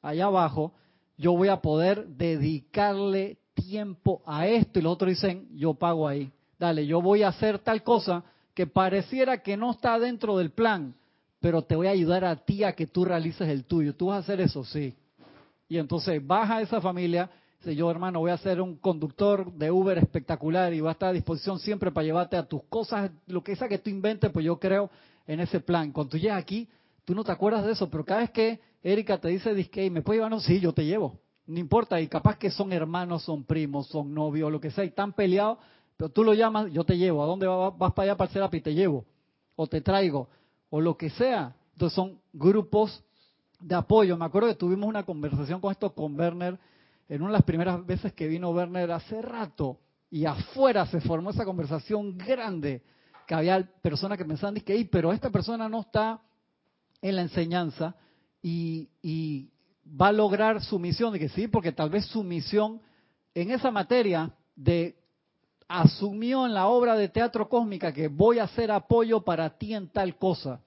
[0.00, 0.72] allá abajo,
[1.18, 6.32] yo voy a poder dedicarle tiempo a esto y los otros dicen, yo pago ahí.
[6.58, 10.94] Dale, yo voy a hacer tal cosa que pareciera que no está dentro del plan,
[11.40, 13.94] pero te voy a ayudar a ti a que tú realices el tuyo.
[13.94, 14.64] ¿Tú vas a hacer eso?
[14.64, 14.94] Sí.
[15.68, 19.98] Y entonces baja esa familia, dice yo hermano voy a ser un conductor de Uber
[19.98, 23.54] espectacular y va a estar a disposición siempre para llevarte a tus cosas, lo que
[23.56, 24.90] sea que tú inventes, pues yo creo
[25.26, 25.92] en ese plan.
[25.92, 26.68] Cuando tú llegas aquí,
[27.04, 30.02] tú no te acuerdas de eso, pero cada vez que Erika te dice, disque, ¿me
[30.02, 30.30] puedes llevar?
[30.30, 31.18] No, sí, yo te llevo.
[31.46, 34.88] No importa, y capaz que son hermanos, son primos, son novios, lo que sea, y
[34.88, 35.58] están peleados,
[35.96, 37.22] pero tú lo llamas, yo te llevo.
[37.22, 37.76] ¿A dónde vas?
[37.76, 39.04] Vas para allá para el Serapi, te llevo.
[39.56, 40.28] O te traigo.
[40.70, 41.54] O lo que sea.
[41.72, 43.04] Entonces son grupos
[43.60, 44.16] de apoyo.
[44.16, 46.58] Me acuerdo que tuvimos una conversación con esto con Werner
[47.08, 49.78] en una de las primeras veces que vino Werner hace rato.
[50.10, 52.82] y afuera se formó esa conversación grande
[53.26, 56.20] que había personas que pensaban que, pero esta persona no está
[57.00, 57.94] en la enseñanza
[58.42, 59.50] y,
[60.00, 62.80] va a lograr su misión, de que sí, porque tal vez su misión
[63.34, 64.96] en esa materia de
[65.68, 69.88] asumió en la obra de teatro cósmica que voy a hacer apoyo para ti en
[69.88, 70.62] tal cosa.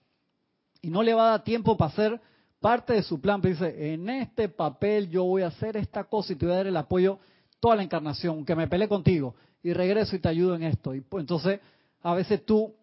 [0.82, 2.22] Y no le va a dar tiempo para hacer
[2.60, 3.42] parte de su plan.
[3.42, 6.58] Pero dice, en este papel yo voy a hacer esta cosa y te voy a
[6.58, 7.20] dar el apoyo
[7.60, 10.94] toda la encarnación, que me peleé contigo y regreso y te ayudo en esto.
[10.94, 11.60] Y pues, entonces,
[12.02, 12.74] a veces tú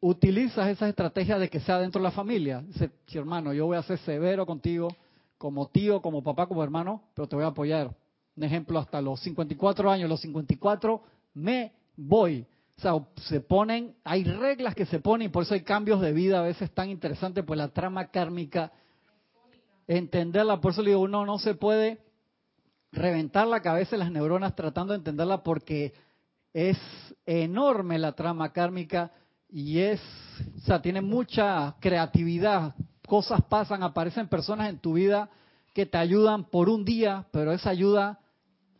[0.00, 2.62] utilizas esa estrategia de que sea dentro de la familia.
[2.62, 4.88] Dice, hermano, yo voy a ser severo contigo,
[5.38, 7.94] como tío, como papá, como hermano, pero te voy a apoyar.
[8.36, 11.02] Un ejemplo, hasta los 54 años, los 54
[11.34, 12.46] me voy.
[12.78, 12.92] O sea,
[13.28, 16.42] se ponen, hay reglas que se ponen y por eso hay cambios de vida a
[16.42, 18.72] veces tan interesantes, pues la trama kármica,
[19.86, 21.98] entenderla, por eso le digo, uno no se puede
[22.92, 25.94] reventar la cabeza de las neuronas tratando de entenderla porque
[26.56, 26.78] es
[27.26, 29.12] enorme la trama kármica
[29.46, 30.00] y es,
[30.56, 32.74] o sea, tiene mucha creatividad,
[33.06, 35.28] cosas pasan, aparecen personas en tu vida
[35.74, 38.20] que te ayudan por un día, pero esa ayuda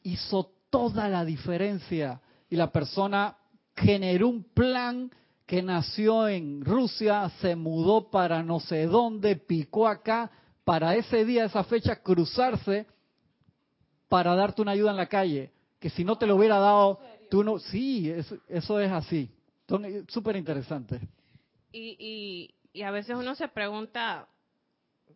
[0.03, 2.23] hizo toda la diferencia.
[2.49, 3.37] Y la persona
[3.77, 5.11] generó un plan
[5.45, 10.31] que nació en Rusia, se mudó para no sé dónde, picó acá,
[10.65, 12.87] para ese día, esa fecha, cruzarse
[14.09, 17.45] para darte una ayuda en la calle, que si no te lo hubiera dado, tú
[17.45, 18.11] no, sí,
[18.49, 19.31] eso es así.
[20.09, 21.01] Súper interesante.
[21.73, 24.29] Y, y, y a veces uno se pregunta,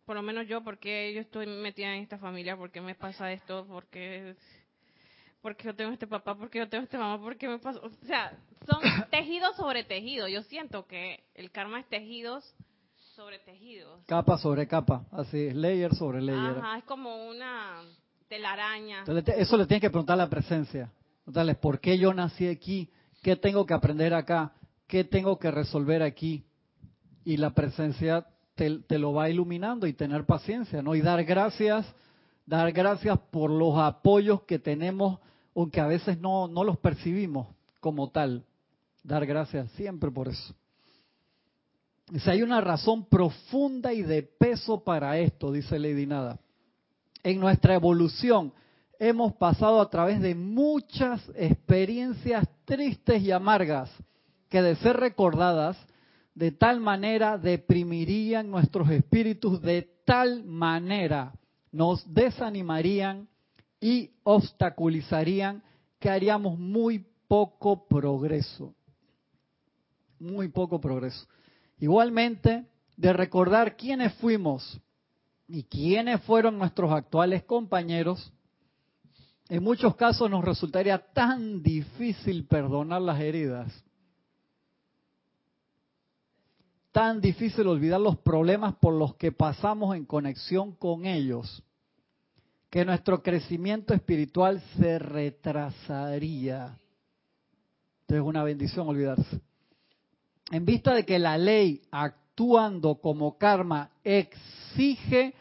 [0.05, 2.57] por lo menos yo, ¿por qué yo estoy metida en esta familia?
[2.57, 3.65] ¿Por qué me pasa esto?
[3.65, 4.35] ¿Por qué
[5.41, 7.81] porque yo tengo este papá, porque yo tengo este mamá, porque me pasó.
[7.83, 10.29] O sea, son tejidos sobre tejidos.
[10.29, 12.55] Yo siento que el karma es tejidos
[13.15, 14.03] sobre tejidos.
[14.05, 16.57] Capa sobre capa, así es, layer sobre layer.
[16.57, 17.81] Ajá, es como una
[18.27, 19.03] telaraña.
[19.03, 20.91] eso le tienes que preguntar a la presencia.
[21.61, 22.89] ¿Por qué yo nací aquí?
[23.21, 24.53] ¿Qué tengo que aprender acá?
[24.87, 26.43] ¿Qué tengo que resolver aquí?
[27.23, 30.95] Y la presencia te, lo va iluminando y tener paciencia, ¿no?
[30.95, 31.85] Y dar gracias,
[32.45, 35.19] dar gracias por los apoyos que tenemos
[35.55, 37.47] aunque a veces no, no los percibimos
[37.79, 38.45] como tal.
[39.03, 40.55] Dar gracias siempre por eso.
[42.17, 46.39] Si hay una razón profunda y de peso para esto, dice Lady Nada.
[47.23, 48.53] En nuestra evolución
[49.01, 53.91] hemos pasado a través de muchas experiencias tristes y amargas
[54.47, 55.75] que de ser recordadas
[56.35, 61.33] de tal manera deprimirían nuestros espíritus, de tal manera
[61.71, 63.27] nos desanimarían
[63.79, 65.63] y obstaculizarían
[65.97, 68.75] que haríamos muy poco progreso.
[70.19, 71.25] Muy poco progreso.
[71.79, 72.65] Igualmente,
[72.97, 74.79] de recordar quiénes fuimos
[75.47, 78.31] y quiénes fueron nuestros actuales compañeros,
[79.51, 83.83] en muchos casos nos resultaría tan difícil perdonar las heridas,
[86.93, 91.61] tan difícil olvidar los problemas por los que pasamos en conexión con ellos,
[92.69, 96.77] que nuestro crecimiento espiritual se retrasaría.
[98.03, 99.41] Entonces es una bendición olvidarse.
[100.49, 105.33] En vista de que la ley actuando como karma exige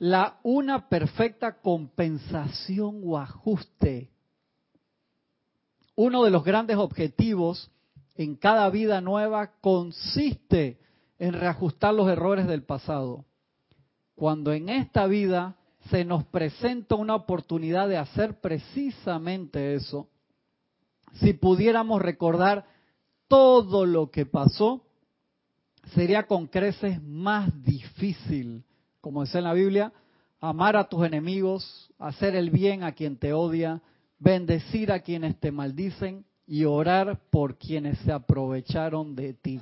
[0.00, 4.10] la una perfecta compensación o ajuste.
[5.94, 7.70] Uno de los grandes objetivos
[8.14, 10.80] en cada vida nueva consiste
[11.18, 13.26] en reajustar los errores del pasado.
[14.14, 15.56] Cuando en esta vida
[15.90, 20.08] se nos presenta una oportunidad de hacer precisamente eso,
[21.12, 22.64] si pudiéramos recordar
[23.28, 24.82] todo lo que pasó,
[25.94, 28.64] sería con creces más difícil,
[29.00, 29.92] como dice en la Biblia,
[30.40, 33.80] amar a tus enemigos, hacer el bien a quien te odia,
[34.18, 39.60] bendecir a quienes te maldicen y orar por quienes se aprovecharon de ti.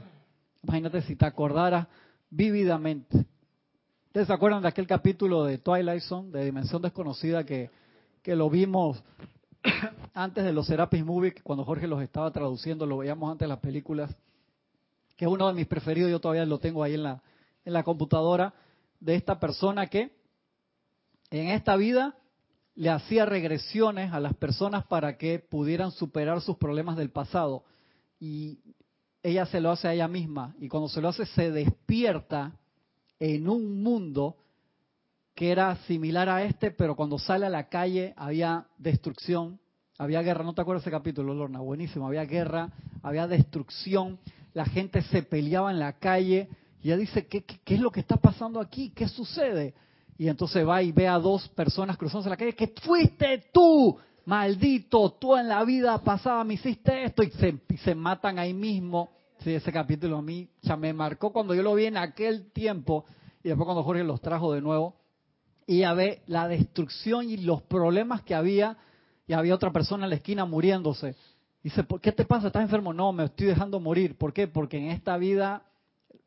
[0.62, 1.86] Imagínate si te acordaras
[2.30, 3.26] vívidamente
[4.08, 7.70] ¿Ustedes se acuerdan de aquel capítulo de Twilight Zone, de Dimensión Desconocida, que,
[8.22, 9.04] que lo vimos
[10.14, 13.60] antes de los Serapis Movie, cuando Jorge los estaba traduciendo, lo veíamos antes de las
[13.60, 14.16] películas,
[15.14, 17.22] que es uno de mis preferidos, yo todavía lo tengo ahí en la,
[17.66, 18.54] en la computadora,
[19.00, 20.12] de esta persona que
[21.30, 22.16] en esta vida
[22.74, 27.64] le hacía regresiones a las personas para que pudieran superar sus problemas del pasado.
[28.20, 28.60] Y
[29.22, 30.54] ella se lo hace a ella misma.
[30.60, 32.52] Y cuando se lo hace, se despierta
[33.18, 34.36] en un mundo
[35.34, 39.60] que era similar a este, pero cuando sale a la calle había destrucción,
[39.96, 40.44] había guerra.
[40.44, 41.60] ¿No te acuerdas ese capítulo, Lorna?
[41.60, 42.06] Buenísimo.
[42.06, 44.18] Había guerra, había destrucción,
[44.54, 46.48] la gente se peleaba en la calle.
[46.82, 48.90] Y ella dice, ¿qué, qué, es lo que está pasando aquí?
[48.90, 49.74] ¿Qué sucede?
[50.16, 55.12] Y entonces va y ve a dos personas cruzándose la calle, que fuiste tú, maldito,
[55.12, 59.10] tú en la vida pasada me hiciste esto y se, se matan ahí mismo.
[59.44, 63.04] Ese capítulo a mí ya me marcó cuando yo lo vi en aquel tiempo
[63.42, 64.96] y después cuando Jorge los trajo de nuevo
[65.66, 68.76] y ya ve la destrucción y los problemas que había
[69.26, 71.14] y había otra persona en la esquina muriéndose.
[71.62, 72.48] Dice, ¿por qué te pasa?
[72.48, 72.92] ¿Estás enfermo?
[72.92, 74.16] No, me estoy dejando morir.
[74.16, 74.48] ¿Por qué?
[74.48, 75.67] Porque en esta vida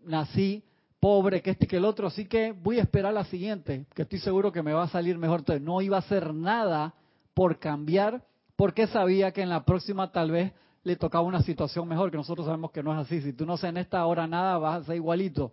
[0.06, 0.64] nací
[1.00, 4.20] pobre, que este que el otro, así que voy a esperar la siguiente, que estoy
[4.20, 5.40] seguro que me va a salir mejor.
[5.40, 6.94] Entonces, no iba a hacer nada
[7.34, 8.24] por cambiar,
[8.56, 12.46] porque sabía que en la próxima tal vez le tocaba una situación mejor, que nosotros
[12.46, 13.22] sabemos que no es así.
[13.22, 15.52] Si tú no haces en esta hora nada, vas a ser igualito.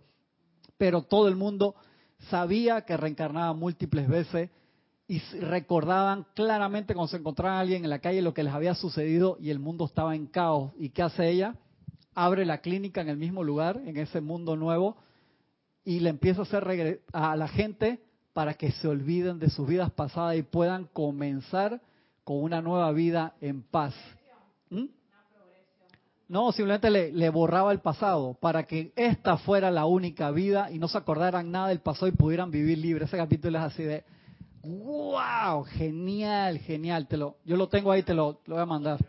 [0.77, 1.75] Pero todo el mundo
[2.29, 4.51] sabía que reencarnaba múltiples veces
[5.07, 9.37] y recordaban claramente cuando se encontraban alguien en la calle lo que les había sucedido
[9.39, 10.71] y el mundo estaba en caos.
[10.77, 11.55] ¿Y qué hace ella?
[12.21, 14.97] Abre la clínica en el mismo lugar, en ese mundo nuevo,
[15.85, 18.01] y le empieza a hacer a la gente
[18.33, 21.79] para que se olviden de sus vidas pasadas y puedan comenzar
[22.25, 23.95] con una nueva vida en paz.
[24.69, 24.87] ¿Mm?
[26.27, 30.89] No, simplemente le, borraba el pasado para que esta fuera la única vida y no
[30.89, 33.05] se acordaran nada del pasado y pudieran vivir libre.
[33.05, 34.03] Ese capítulo es así de,
[34.61, 37.07] wow, genial, genial.
[37.07, 38.99] Te lo, yo lo tengo ahí, te lo, voy a mandar.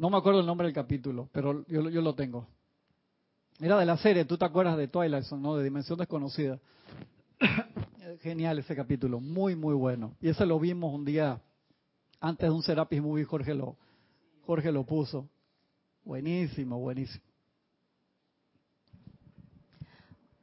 [0.00, 2.46] No me acuerdo el nombre del capítulo, pero yo, yo lo tengo.
[3.60, 5.56] Era de la serie, tú te acuerdas de Twilight ¿no?
[5.56, 6.58] De Dimensión Desconocida.
[8.22, 10.16] Genial ese capítulo, muy, muy bueno.
[10.22, 11.42] Y ese lo vimos un día
[12.18, 13.76] antes de un Serapis Movie, Jorge lo,
[14.46, 15.28] Jorge lo puso.
[16.02, 17.22] Buenísimo, buenísimo.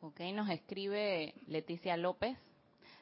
[0.02, 2.38] Ok, nos escribe Leticia López.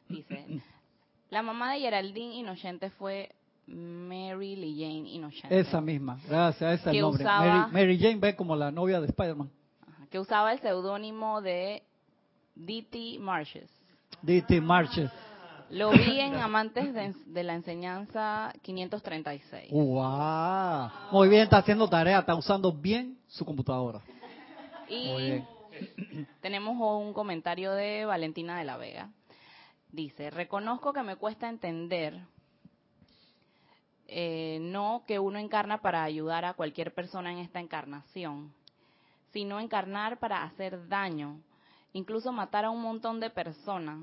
[0.08, 0.62] Dice,
[1.30, 3.36] la mamá de Geraldine Inocente fue
[3.68, 5.60] Mary Lee Jane Inocente.
[5.60, 7.24] Esa misma, gracias, ese es el nombre.
[7.24, 9.50] Mary, Jane ve como la novia de Spider-Man.
[10.10, 11.84] Que usaba el seudónimo de
[12.56, 13.18] D.T.
[13.20, 13.70] Marches.
[14.22, 14.62] D.T.
[14.62, 15.12] Marches.
[15.70, 19.72] Lo vi en Amantes de, la Enseñanza 536.
[19.72, 20.90] ¡Wow!
[21.12, 24.02] Muy bien, está haciendo tarea, está usando bien su computadora.
[24.88, 25.42] Y
[26.42, 29.10] tenemos un comentario de Valentina de la Vega.
[29.92, 32.20] Dice, reconozco que me cuesta entender,
[34.08, 38.54] eh, no que uno encarna para ayudar a cualquier persona en esta encarnación,
[39.34, 41.40] sino encarnar para hacer daño,
[41.94, 44.00] incluso matar a un montón de personas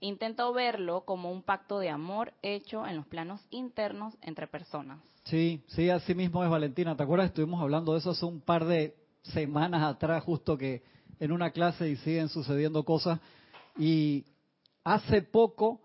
[0.00, 4.98] intento verlo como un pacto de amor hecho en los planos internos entre personas.
[5.24, 6.96] Sí, sí, así mismo es Valentina.
[6.96, 7.28] ¿Te acuerdas?
[7.28, 10.82] Estuvimos hablando de eso hace un par de semanas atrás, justo que
[11.20, 13.20] en una clase y siguen sucediendo cosas.
[13.78, 14.24] Y
[14.82, 15.80] hace poco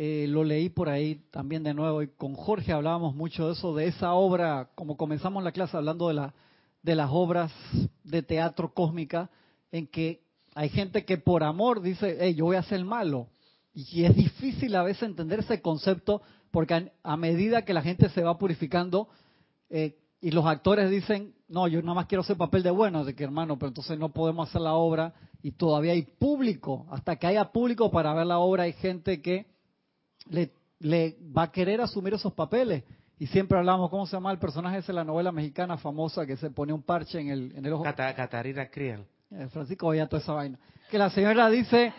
[0.00, 3.74] eh, lo leí por ahí también de nuevo y con Jorge hablábamos mucho de eso,
[3.74, 6.34] de esa obra, como comenzamos la clase hablando de, la,
[6.84, 7.50] de las obras
[8.04, 9.28] de teatro cósmica,
[9.72, 10.22] en que
[10.54, 13.26] hay gente que por amor dice, hey, yo voy a hacer malo,
[13.74, 18.22] y es difícil a veces entender ese concepto porque a, medida que la gente se
[18.22, 19.08] va purificando
[19.68, 23.16] eh, y los actores dicen, no, yo nada más quiero hacer papel de bueno, de
[23.16, 26.86] que hermano, pero entonces no podemos hacer la obra y todavía hay público.
[26.88, 29.57] Hasta que haya público para ver la obra hay gente que
[30.30, 30.50] le,
[30.80, 32.84] le va a querer asumir esos papeles.
[33.18, 36.36] Y siempre hablamos, ¿cómo se llama el personaje ese de la novela mexicana famosa que
[36.36, 37.82] se pone un parche en el, en el ojo?
[37.82, 39.04] Catarina Criel.
[39.30, 40.58] Eh, Francisco veía toda esa vaina.
[40.90, 41.92] Que la señora dice,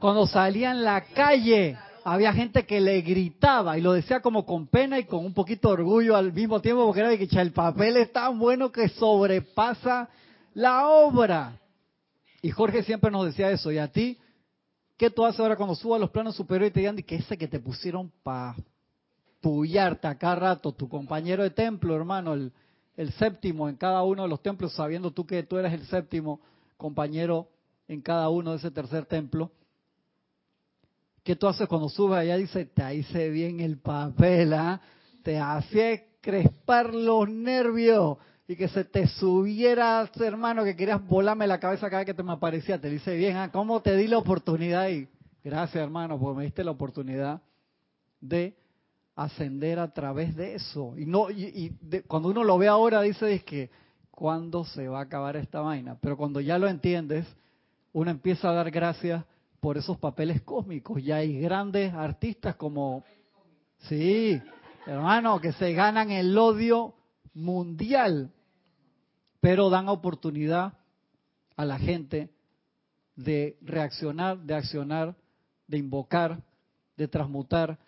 [0.00, 4.66] cuando salía en la calle, había gente que le gritaba y lo decía como con
[4.66, 7.52] pena y con un poquito de orgullo al mismo tiempo, porque era de que el
[7.52, 10.08] papel es tan bueno que sobrepasa
[10.54, 11.58] la obra.
[12.40, 13.70] Y Jorge siempre nos decía eso.
[13.70, 14.18] ¿Y a ti?
[15.02, 17.36] ¿Qué tú haces ahora cuando subas a los planos superiores y te digan que ese
[17.36, 18.54] que te pusieron para
[19.40, 22.52] puyarte acá rato, tu compañero de templo, hermano, el,
[22.96, 26.40] el séptimo en cada uno de los templos, sabiendo tú que tú eres el séptimo
[26.76, 27.48] compañero
[27.88, 29.50] en cada uno de ese tercer templo?
[31.24, 32.36] ¿Qué tú haces cuando subes allá?
[32.36, 34.80] Dice, te hice bien el papel, ¿ah?
[35.24, 38.18] Te hacía crespar los nervios
[38.52, 42.22] y que se te subiera, hermano, que querías volarme la cabeza cada vez que te
[42.22, 42.78] me aparecía.
[42.78, 43.50] Te dice bien, ¿ah?
[43.50, 44.90] ¿Cómo te di la oportunidad?
[44.90, 45.08] Y
[45.42, 47.40] gracias, hermano, porque me diste la oportunidad
[48.20, 48.54] de
[49.16, 50.92] ascender a través de eso.
[50.98, 51.74] Y no y,
[52.06, 53.70] cuando uno lo ve ahora, dice, es que,
[54.10, 55.96] ¿cuándo se va a acabar esta vaina?
[55.98, 57.26] Pero cuando ya lo entiendes,
[57.94, 59.24] uno empieza a dar gracias
[59.60, 61.02] por esos papeles cósmicos.
[61.02, 63.02] Ya hay grandes artistas como,
[63.88, 64.38] sí,
[64.86, 66.92] hermano, que se ganan el odio
[67.34, 68.30] mundial,
[69.42, 70.78] pero dan oportunidad
[71.56, 72.30] a la gente
[73.14, 75.14] de reaccionar, de accionar,
[75.66, 76.42] de invocar,
[76.96, 77.78] de transmutar,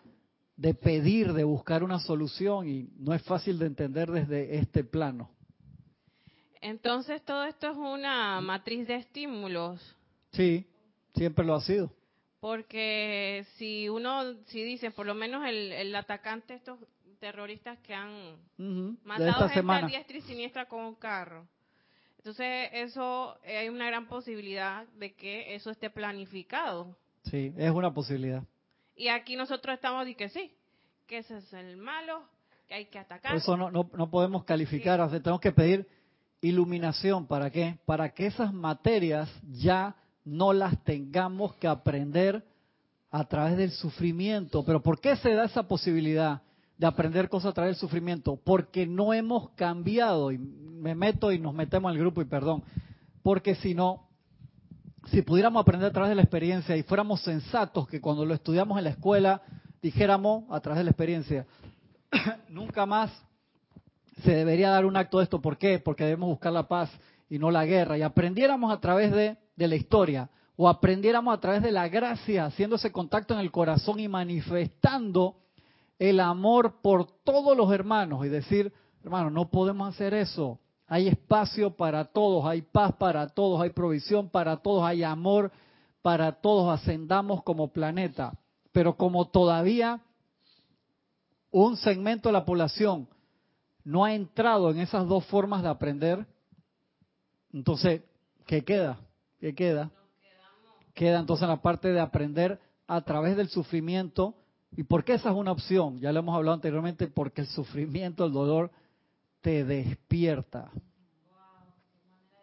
[0.56, 5.30] de pedir, de buscar una solución y no es fácil de entender desde este plano.
[6.60, 9.80] Entonces todo esto es una matriz de estímulos.
[10.32, 10.66] Sí,
[11.14, 11.90] Siempre lo ha sido.
[12.40, 16.78] Porque si uno, si dicen, por lo menos el, el atacante, estos
[17.24, 18.36] terroristas que han
[19.02, 21.48] matado gente a diestra y siniestra con un carro.
[22.18, 26.94] Entonces, eso eh, hay una gran posibilidad de que eso esté planificado.
[27.22, 28.42] Sí, es una posibilidad.
[28.94, 30.52] Y aquí nosotros estamos y que sí,
[31.06, 32.24] que ese es el malo,
[32.68, 33.34] que hay que atacar.
[33.34, 35.88] eso no, no, no podemos calificar, tenemos que pedir
[36.42, 37.26] iluminación.
[37.26, 37.78] ¿Para qué?
[37.86, 39.96] Para que esas materias ya
[40.26, 42.44] no las tengamos que aprender
[43.10, 44.62] a través del sufrimiento.
[44.62, 46.42] Pero ¿por qué se da esa posibilidad
[46.76, 48.38] de aprender cosas a través del sufrimiento?
[48.42, 52.62] Porque no hemos cambiado, y me meto y nos metemos al grupo y perdón,
[53.22, 54.08] porque si no,
[55.06, 58.78] si pudiéramos aprender a través de la experiencia y fuéramos sensatos que cuando lo estudiamos
[58.78, 59.42] en la escuela
[59.82, 61.46] dijéramos a través de la experiencia,
[62.48, 63.10] nunca más
[64.22, 65.40] se debería dar un acto de esto.
[65.40, 65.78] ¿Por qué?
[65.78, 66.90] Porque debemos buscar la paz
[67.28, 67.98] y no la guerra.
[67.98, 72.46] Y aprendiéramos a través de, de la historia o aprendiéramos a través de la gracia,
[72.46, 75.36] haciendo ese contacto en el corazón y manifestando
[75.98, 78.72] el amor por todos los hermanos y decir,
[79.02, 80.58] hermano, no podemos hacer eso.
[80.86, 85.50] Hay espacio para todos, hay paz para todos, hay provisión para todos, hay amor
[86.02, 88.38] para todos, ascendamos como planeta.
[88.72, 90.00] Pero como todavía
[91.50, 93.08] un segmento de la población
[93.84, 96.26] no ha entrado en esas dos formas de aprender,
[97.52, 98.02] entonces,
[98.46, 98.98] ¿qué queda?
[99.38, 99.90] ¿Qué queda?
[100.92, 104.34] Queda entonces la parte de aprender a través del sufrimiento.
[104.76, 106.00] ¿Y por qué esa es una opción?
[106.00, 108.70] Ya lo hemos hablado anteriormente, porque el sufrimiento, el dolor,
[109.40, 110.70] te despierta.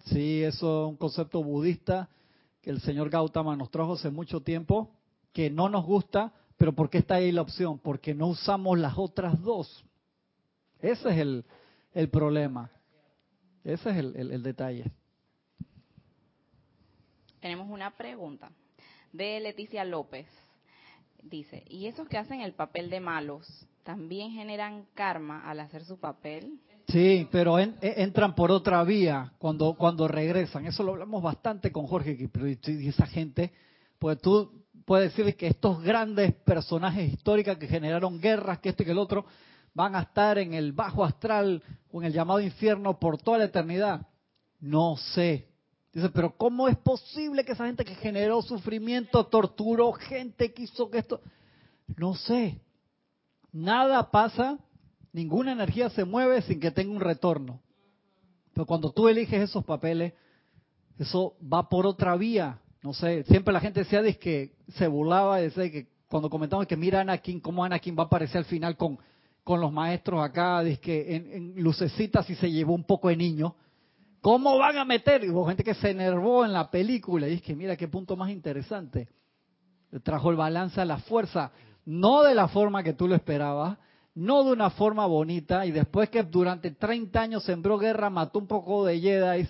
[0.05, 2.09] Sí, eso es un concepto budista
[2.61, 4.91] que el señor Gautama nos trajo hace mucho tiempo,
[5.33, 7.79] que no nos gusta, pero ¿por qué está ahí la opción?
[7.79, 9.83] Porque no usamos las otras dos.
[10.79, 11.45] Ese es el,
[11.93, 12.69] el problema.
[13.63, 14.91] Ese es el, el, detalle.
[17.39, 18.51] Tenemos una pregunta
[19.11, 20.27] de Leticia López.
[21.23, 25.99] Dice, ¿y esos que hacen el papel de malos también generan karma al hacer su
[25.99, 26.59] papel?
[26.87, 30.65] Sí, pero e, entran por otra vía cuando cuando regresan.
[30.65, 32.17] Eso lo hablamos bastante con Jorge
[32.67, 33.53] y esa gente,
[33.97, 38.85] pues tú puedes decir que estos grandes personajes históricos que generaron guerras, que esto y
[38.85, 39.25] que el otro,
[39.73, 43.45] van a estar en el bajo astral o en el llamado infierno por toda la
[43.45, 44.07] eternidad.
[44.59, 45.47] No sé.
[45.93, 50.89] Dice, pero ¿cómo es posible que esa gente que generó sufrimiento, torturó gente que hizo
[50.89, 51.21] que esto...
[51.97, 52.61] No sé.
[53.51, 54.57] Nada pasa,
[55.11, 57.59] ninguna energía se mueve sin que tenga un retorno.
[58.53, 60.13] Pero cuando tú eliges esos papeles,
[60.97, 62.59] eso va por otra vía.
[62.81, 67.01] No sé, siempre la gente decía que se burlaba, decía que cuando comentamos que mira
[67.01, 68.97] Anakin, cómo Anakin va a aparecer al final con
[69.43, 73.55] con los maestros acá, que en, en, lucecitas y se llevó un poco de niño.
[74.21, 75.23] ¿Cómo van a meter?
[75.23, 78.15] Y hubo gente que se enervó en la película y es que mira qué punto
[78.15, 79.09] más interesante.
[80.03, 81.51] Trajo el balance a la fuerza,
[81.85, 83.77] no de la forma que tú lo esperabas,
[84.13, 88.47] no de una forma bonita, y después que durante 30 años sembró guerra, mató un
[88.47, 89.47] poco de Jedi,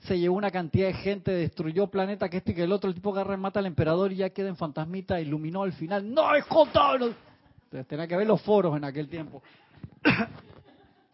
[0.00, 2.94] se llevó una cantidad de gente, destruyó planeta que este y que el otro, el
[2.94, 6.12] tipo agarra y mata al emperador y ya queda en fantasmita, iluminó al final.
[6.12, 7.14] ¡No, es contado!
[7.88, 9.42] tenía que ver los foros en aquel tiempo.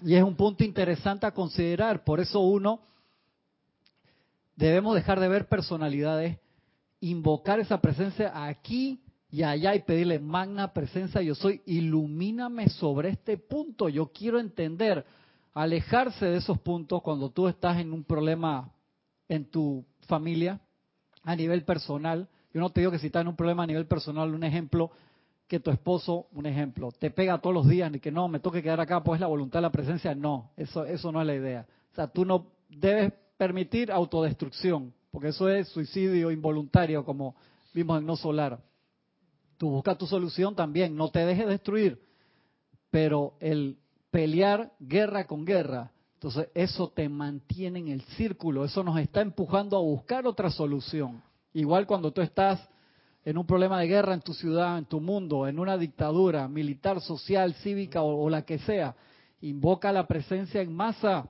[0.01, 2.05] Y es un punto interesante a considerar.
[2.05, 2.81] Por eso uno
[4.57, 6.39] debemos dejar de ver personalidades,
[7.01, 13.37] invocar esa presencia aquí y allá y pedirle magna presencia yo soy, ilumíname sobre este
[13.37, 15.05] punto, yo quiero entender,
[15.53, 18.73] alejarse de esos puntos cuando tú estás en un problema
[19.29, 20.61] en tu familia
[21.23, 22.29] a nivel personal.
[22.55, 24.91] Yo no te digo que si estás en un problema a nivel personal, un ejemplo,
[25.49, 28.63] que tu esposo, un ejemplo, te pega todos los días y que no, me toque
[28.63, 31.67] quedar acá, pues la voluntad de la presencia, no, eso, eso no es la idea.
[31.93, 37.35] O sea, tú no debes permitir autodestrucción, porque eso es suicidio involuntario, como
[37.73, 38.61] vimos en No Solar.
[39.57, 42.01] Tú buscas tu solución también, no te dejes destruir,
[42.91, 43.79] pero el
[44.11, 49.79] pelear guerra con guerra, entonces eso te mantiene en el círculo, eso nos está empujando
[49.79, 51.23] a buscar otra solución.
[51.55, 52.69] Igual cuando tú estás
[53.29, 57.03] en un problema de guerra en tu ciudad, en tu mundo, en una dictadura militar,
[57.03, 58.97] social, cívica o, la que sea,
[59.43, 61.29] invoca la presencia en masa.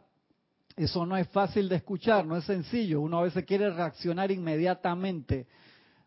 [0.76, 3.00] Eso no es fácil de escuchar, no es sencillo.
[3.00, 5.48] Uno a veces quiere reaccionar inmediatamente.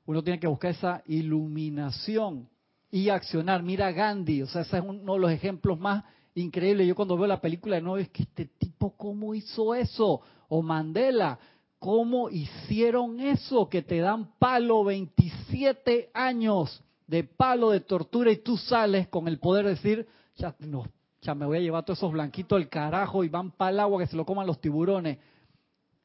[0.06, 2.48] Uno tiene que buscar esa iluminación
[2.90, 3.62] y accionar.
[3.62, 6.88] Mira Gandhi, o sea, ese es uno de los ejemplos más increíbles.
[6.88, 10.22] Yo cuando veo la película de nuevo es que este tipo, ¿cómo hizo eso?
[10.48, 11.38] O Mandela,
[11.82, 13.68] ¿Cómo hicieron eso?
[13.68, 19.40] Que te dan palo 27 años de palo de tortura y tú sales con el
[19.40, 20.86] poder de decir, ya, no,
[21.24, 24.00] ya me voy a llevar todos esos blanquitos al carajo y van para el agua
[24.00, 25.18] que se lo coman los tiburones.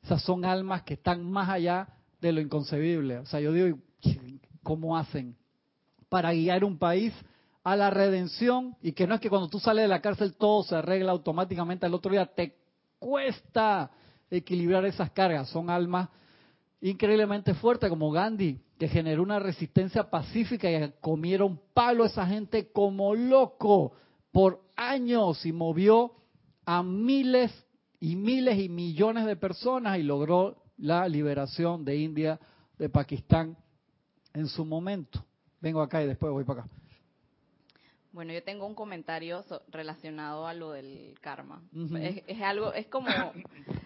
[0.02, 1.88] Esas son almas que están más allá
[2.22, 3.18] de lo inconcebible.
[3.18, 3.78] O sea, yo digo,
[4.62, 5.36] cómo hacen
[6.08, 7.12] para guiar un país
[7.64, 10.62] a la redención y que no es que cuando tú sales de la cárcel todo
[10.62, 12.56] se arregla automáticamente al otro día, te
[12.98, 13.90] cuesta
[14.30, 16.08] equilibrar esas cargas, son almas
[16.80, 22.70] increíblemente fuertes como Gandhi, que generó una resistencia pacífica y comieron palo a esa gente
[22.70, 23.92] como loco
[24.30, 26.12] por años y movió
[26.66, 27.52] a miles
[28.00, 32.38] y miles y millones de personas y logró la liberación de India,
[32.78, 33.56] de Pakistán
[34.34, 35.24] en su momento.
[35.60, 36.70] Vengo acá y después voy para acá.
[38.12, 41.62] Bueno, yo tengo un comentario relacionado a lo del karma.
[42.00, 43.08] es, algo, es como,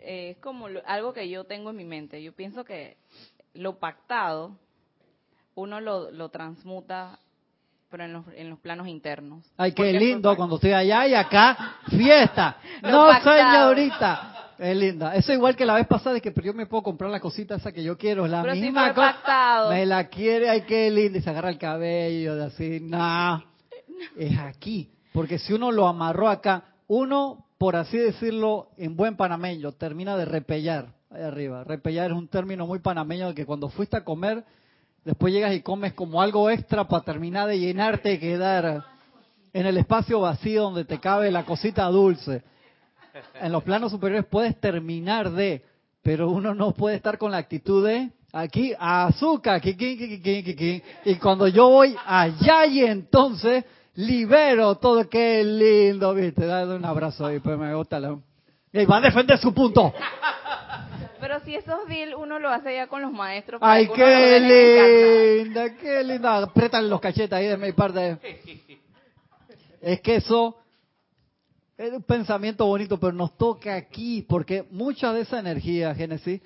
[0.00, 2.22] es como algo que yo tengo en mi mente.
[2.22, 2.96] Yo pienso que
[3.54, 4.56] lo pactado,
[5.54, 7.18] uno lo, lo transmuta
[7.88, 9.44] pero en los, en los planos internos.
[9.56, 12.56] Ay, qué lindo cuando estoy allá y acá, fiesta.
[12.82, 14.32] no, señorita.
[14.58, 15.14] Es linda.
[15.14, 17.56] Eso igual que la vez pasada, de que pero yo me puedo comprar la cosita
[17.56, 19.68] esa que yo quiero, la misma cosa.
[19.70, 21.18] Me la quiere, ay, qué linda.
[21.18, 23.44] Y se agarra el cabello, de así, no.
[24.16, 24.90] Es aquí.
[25.12, 30.24] Porque si uno lo amarró acá, uno, por así decirlo, en buen panameño, termina de
[30.24, 30.94] repellar.
[31.10, 31.64] Ahí arriba.
[31.64, 34.44] Repellar es un término muy panameño que cuando fuiste a comer
[35.06, 38.84] Después llegas y comes como algo extra para terminar de llenarte y quedar
[39.52, 42.42] en el espacio vacío donde te cabe la cosita dulce.
[43.40, 45.64] En los planos superiores puedes terminar de,
[46.02, 51.94] pero uno no puede estar con la actitud de aquí azúcar, y cuando yo voy
[52.04, 53.64] allá y entonces
[53.96, 58.18] libero todo, qué lindo, viste, dale un abrazo ahí, pues me gusta la...
[58.72, 59.92] Y va a defender su punto.
[61.18, 63.60] Pero si esos deals uno lo hace ya con los maestros.
[63.64, 66.36] Ay, qué linda, qué linda.
[66.36, 68.18] Apriétale los cachetes ahí de mi parte.
[69.80, 70.58] Es que eso
[71.78, 76.42] es un pensamiento bonito, pero nos toca aquí, porque mucha de esa energía, Génesis,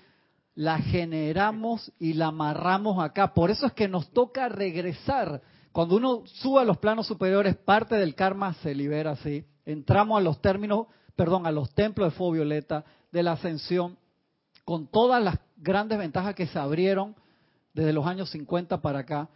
[0.54, 3.34] la generamos y la amarramos acá.
[3.34, 5.42] Por eso es que nos toca regresar.
[5.72, 9.44] Cuando uno sube a los planos superiores, parte del karma se libera así.
[9.64, 13.96] Entramos a los términos, perdón, a los templos de fuego violeta, de la ascensión,
[14.64, 17.14] con todas las grandes ventajas que se abrieron
[17.72, 19.28] desde los años 50 para acá.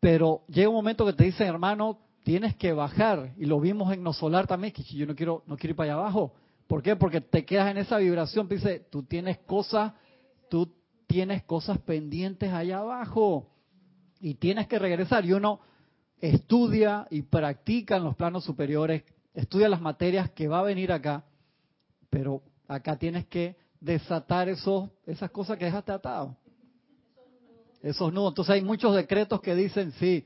[0.00, 3.32] Pero llega un momento que te dicen, hermano, tienes que bajar.
[3.36, 6.00] Y lo vimos en Nosolar también, que yo no quiero, no quiero ir para allá
[6.00, 6.32] abajo.
[6.66, 6.96] ¿Por qué?
[6.96, 8.48] Porque te quedas en esa vibración.
[8.48, 9.92] Dice, tú tienes cosas,
[10.48, 10.72] tú
[11.06, 13.48] tienes cosas pendientes allá abajo.
[14.20, 15.24] Y tienes que regresar.
[15.24, 15.60] Y uno
[16.20, 19.04] estudia y practica en los planos superiores,
[19.34, 21.24] estudia las materias que va a venir acá.
[22.10, 26.36] Pero acá tienes que desatar esos, esas cosas que dejaste atado.
[27.82, 28.32] Esos nudos.
[28.32, 30.24] Entonces hay muchos decretos que dicen, sí,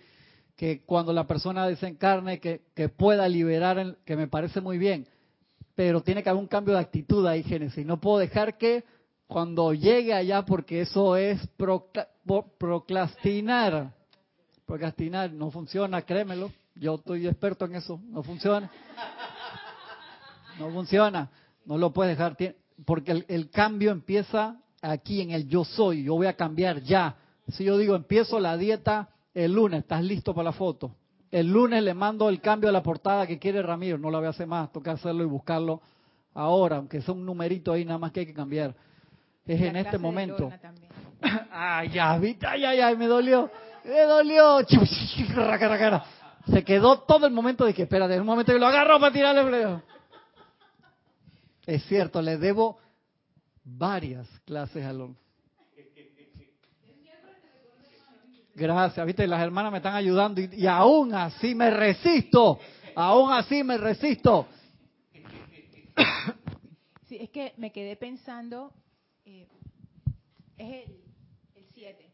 [0.56, 5.06] que cuando la persona desencarne, que, que pueda liberar, que me parece muy bien,
[5.74, 7.84] pero tiene que haber un cambio de actitud ahí, Génesis.
[7.84, 8.84] No puedo dejar que
[9.32, 11.40] cuando llegue allá, porque eso es
[12.58, 13.94] procrastinar.
[14.66, 16.52] Procrastinar no funciona, créemelo.
[16.74, 17.98] Yo estoy experto en eso.
[18.08, 18.70] No funciona.
[20.58, 21.30] No funciona.
[21.64, 22.36] No lo puedes dejar
[22.84, 27.16] porque el, cambio empieza aquí en el yo soy, yo voy a cambiar ya.
[27.48, 30.94] Si yo digo, empiezo la dieta el lunes, ¿estás listo para la foto?
[31.30, 34.26] El lunes le mando el cambio de la portada que quiere Ramiro, no la voy
[34.26, 35.80] a hacer más, toca hacerlo y buscarlo
[36.34, 38.74] ahora, aunque sea un numerito ahí nada más que hay que cambiar.
[39.46, 40.52] Es en este momento.
[41.50, 43.50] ay, ya, ay, ay, ay, me dolió,
[43.84, 44.58] me dolió.
[46.50, 49.12] Se quedó todo el momento de que, espérate, en un momento que lo agarro para
[49.12, 49.80] tirarle.
[51.66, 52.78] Es cierto, le debo
[53.64, 55.10] varias clases a los...
[58.54, 62.58] Gracias, viste, las hermanas me están ayudando y, aún así me resisto,
[62.94, 64.46] aún así me resisto.
[67.08, 68.72] Sí, es que me quedé pensando,
[69.32, 69.48] eh,
[70.58, 70.88] es
[71.56, 72.10] el 7.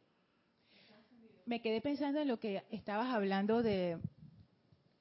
[1.47, 3.99] Me quedé pensando en lo que estabas hablando de,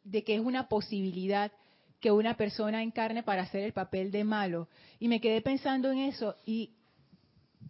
[0.04, 1.52] de que es una posibilidad
[2.00, 4.68] que una persona encarne para hacer el papel de malo.
[5.00, 6.72] Y me quedé pensando en eso y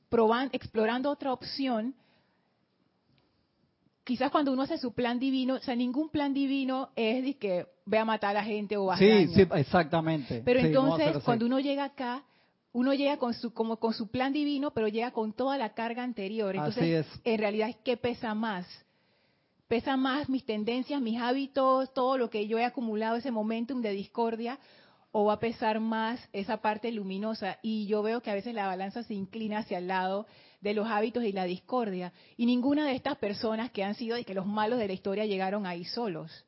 [0.09, 1.95] probando, explorando otra opción.
[4.03, 7.67] Quizás cuando uno hace su plan divino, o sea, ningún plan divino es de que
[7.85, 10.41] ve a matar a la gente o a Sí, sí, exactamente.
[10.45, 12.23] Pero entonces, cuando uno llega acá,
[12.77, 16.03] uno llega con su como con su plan divino, pero llega con toda la carga
[16.03, 16.55] anterior.
[16.55, 18.67] Entonces, en realidad, ¿qué pesa más?
[19.67, 23.91] pesa más mis tendencias, mis hábitos, todo lo que yo he acumulado, ese momentum de
[23.91, 24.59] discordia,
[25.11, 27.57] o va a pesar más esa parte luminosa.
[27.63, 30.27] Y yo veo que a veces la balanza se inclina hacia el lado
[30.61, 32.13] de los hábitos y la discordia.
[32.37, 35.25] Y ninguna de estas personas que han sido y que los malos de la historia
[35.25, 36.45] llegaron ahí solos.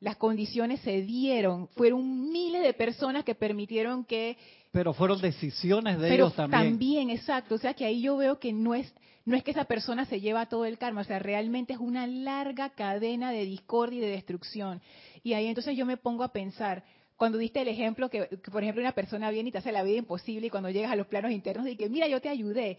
[0.00, 4.38] Las condiciones se dieron, fueron miles de personas que permitieron que
[4.72, 6.70] Pero fueron decisiones de ellos también.
[6.70, 7.56] También, exacto.
[7.56, 8.92] O sea que ahí yo veo que no es
[9.24, 12.06] no es que esa persona se lleva todo el karma, o sea, realmente es una
[12.06, 14.80] larga cadena de discordia y de destrucción.
[15.22, 16.84] Y ahí entonces yo me pongo a pensar,
[17.16, 19.98] cuando diste el ejemplo que, por ejemplo, una persona viene y te hace la vida
[19.98, 22.78] imposible y cuando llegas a los planos internos y que, mira, yo te ayudé.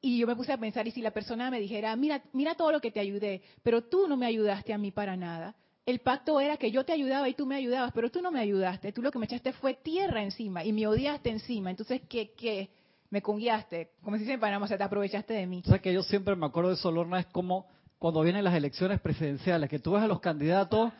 [0.00, 2.72] Y yo me puse a pensar, y si la persona me dijera, mira, mira todo
[2.72, 5.54] lo que te ayudé, pero tú no me ayudaste a mí para nada.
[5.84, 8.38] El pacto era que yo te ayudaba y tú me ayudabas, pero tú no me
[8.38, 8.92] ayudaste.
[8.92, 11.70] Tú lo que me echaste fue tierra encima y me odiaste encima.
[11.70, 12.32] Entonces, ¿qué?
[12.36, 12.70] qué?
[13.10, 13.90] Me cunguiaste.
[14.02, 15.62] Como si dice en Panamá, o sea, te aprovechaste de mí.
[15.66, 17.66] O sea, que yo siempre me acuerdo de eso, Lorna, es como
[17.98, 20.92] cuando vienen las elecciones presidenciales, que tú ves a los candidatos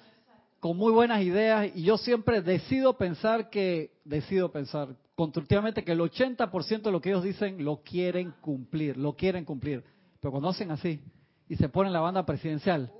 [0.60, 6.00] con muy buenas ideas y yo siempre decido pensar que, decido pensar constructivamente que el
[6.00, 9.84] 80% de lo que ellos dicen lo quieren cumplir, lo quieren cumplir.
[10.20, 11.00] Pero cuando hacen así
[11.48, 12.92] y se ponen la banda presidencial,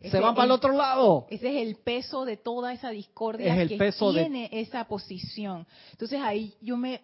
[0.00, 1.26] se van para el otro lado.
[1.30, 5.66] Ese es el peso de toda esa discordia es el que tiene esa posición.
[5.92, 7.00] Entonces ahí yo me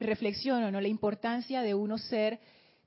[0.00, 0.80] reflexiono, ¿no?
[0.80, 2.40] La importancia de uno ser,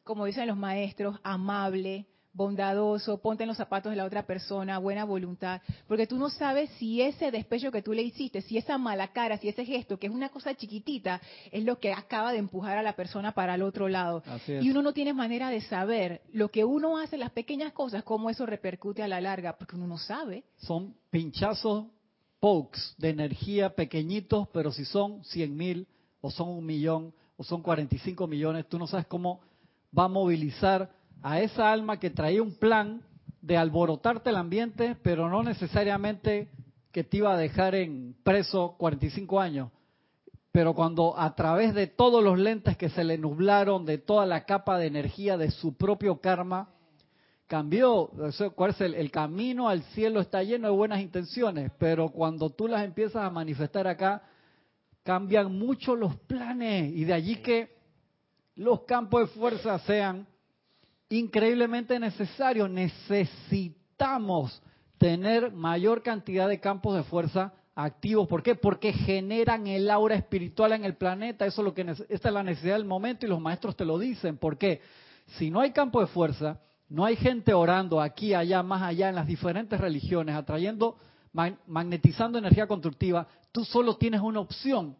[0.03, 2.07] como dicen los maestros, amable,
[2.37, 6.69] bondadoso, ponte en los zapatos de la otra persona, buena voluntad, porque tú no sabes
[6.77, 10.05] si ese despecho que tú le hiciste, si esa mala cara, si ese gesto, que
[10.05, 11.19] es una cosa chiquitita,
[11.51, 14.23] es lo que acaba de empujar a la persona para el otro lado.
[14.47, 18.29] Y uno no tiene manera de saber lo que uno hace, las pequeñas cosas, cómo
[18.29, 20.43] eso repercute a la larga, porque uno no sabe.
[20.57, 21.87] Son pinchazos,
[22.39, 25.87] pokes de energía pequeñitos, pero si son 100 mil,
[26.21, 29.41] o son un millón, o son 45 millones, tú no sabes cómo
[29.97, 30.91] va a movilizar
[31.21, 33.01] a esa alma que traía un plan
[33.41, 36.49] de alborotarte el ambiente, pero no necesariamente
[36.91, 39.71] que te iba a dejar en preso 45 años.
[40.51, 44.45] Pero cuando a través de todos los lentes que se le nublaron, de toda la
[44.45, 46.69] capa de energía de su propio karma,
[47.45, 48.09] cambió,
[48.55, 50.19] ¿cuál es el, el, camino al cielo?
[50.19, 54.23] Está lleno de buenas intenciones, pero cuando tú las empiezas a manifestar acá,
[55.03, 57.77] cambian mucho los planes y de allí que
[58.55, 60.27] los campos de fuerza sean
[61.09, 62.67] increíblemente necesario.
[62.67, 64.61] Necesitamos
[64.97, 68.27] tener mayor cantidad de campos de fuerza activos.
[68.27, 68.55] ¿Por qué?
[68.55, 71.45] Porque generan el aura espiritual en el planeta.
[71.45, 73.99] Eso es lo que esta es la necesidad del momento y los maestros te lo
[73.99, 74.37] dicen.
[74.37, 74.81] ¿Por qué?
[75.37, 79.15] Si no hay campo de fuerza, no hay gente orando aquí, allá, más allá en
[79.15, 80.97] las diferentes religiones, atrayendo,
[81.67, 84.95] magnetizando energía constructiva, tú solo tienes una opción,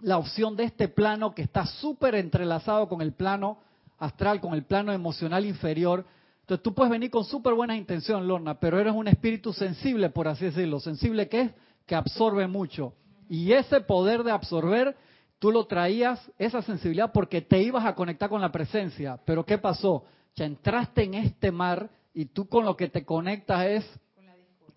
[0.00, 3.60] la opción de este plano que está súper entrelazado con el plano
[3.98, 6.04] astral, con el plano emocional inferior.
[6.40, 10.28] Entonces tú puedes venir con súper buenas intenciones, Lorna, pero eres un espíritu sensible, por
[10.28, 10.80] así decirlo.
[10.80, 11.50] ¿Sensible que es?
[11.86, 12.94] Que absorbe mucho.
[13.28, 14.96] Y ese poder de absorber,
[15.38, 19.18] tú lo traías, esa sensibilidad, porque te ibas a conectar con la presencia.
[19.24, 20.04] Pero ¿qué pasó?
[20.34, 24.00] Ya entraste en este mar y tú con lo que te conectas es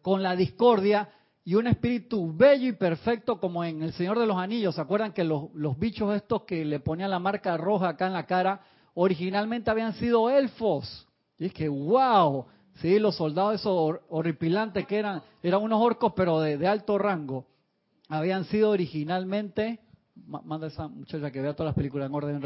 [0.02, 1.10] con la discordia,
[1.44, 4.76] y un espíritu bello y perfecto como en El Señor de los Anillos.
[4.76, 8.14] ¿Se acuerdan que los, los bichos estos que le ponían la marca roja acá en
[8.14, 8.62] la cara
[8.94, 11.08] originalmente habían sido elfos.
[11.38, 16.40] Y es que, wow, sí, los soldados esos horripilantes que eran, eran unos orcos pero
[16.40, 17.46] de, alto rango,
[18.10, 19.80] habían sido originalmente,
[20.26, 22.42] manda esa muchacha que vea todas las películas en orden,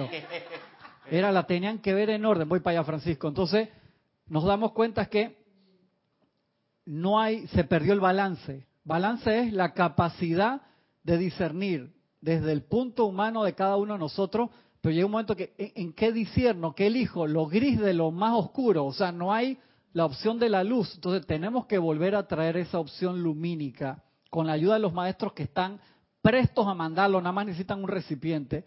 [1.11, 3.27] era la tenían que ver en orden, voy para allá Francisco.
[3.27, 3.69] Entonces,
[4.27, 5.43] nos damos cuenta que
[6.85, 8.65] no hay, se perdió el balance.
[8.83, 10.61] Balance es la capacidad
[11.03, 14.49] de discernir desde el punto humano de cada uno de nosotros
[14.85, 16.75] pero llega un momento que, ¿en, qué disierno?
[16.75, 17.25] ¿Qué elijo?
[17.25, 18.85] Lo gris de lo más oscuro.
[18.85, 19.57] O sea, no hay
[19.93, 20.93] la opción de la luz.
[20.93, 25.33] Entonces tenemos que volver a traer esa opción lumínica con la ayuda de los maestros
[25.33, 25.79] que están
[26.21, 28.63] prestos a mandarlo, nada más necesitan un recipiente,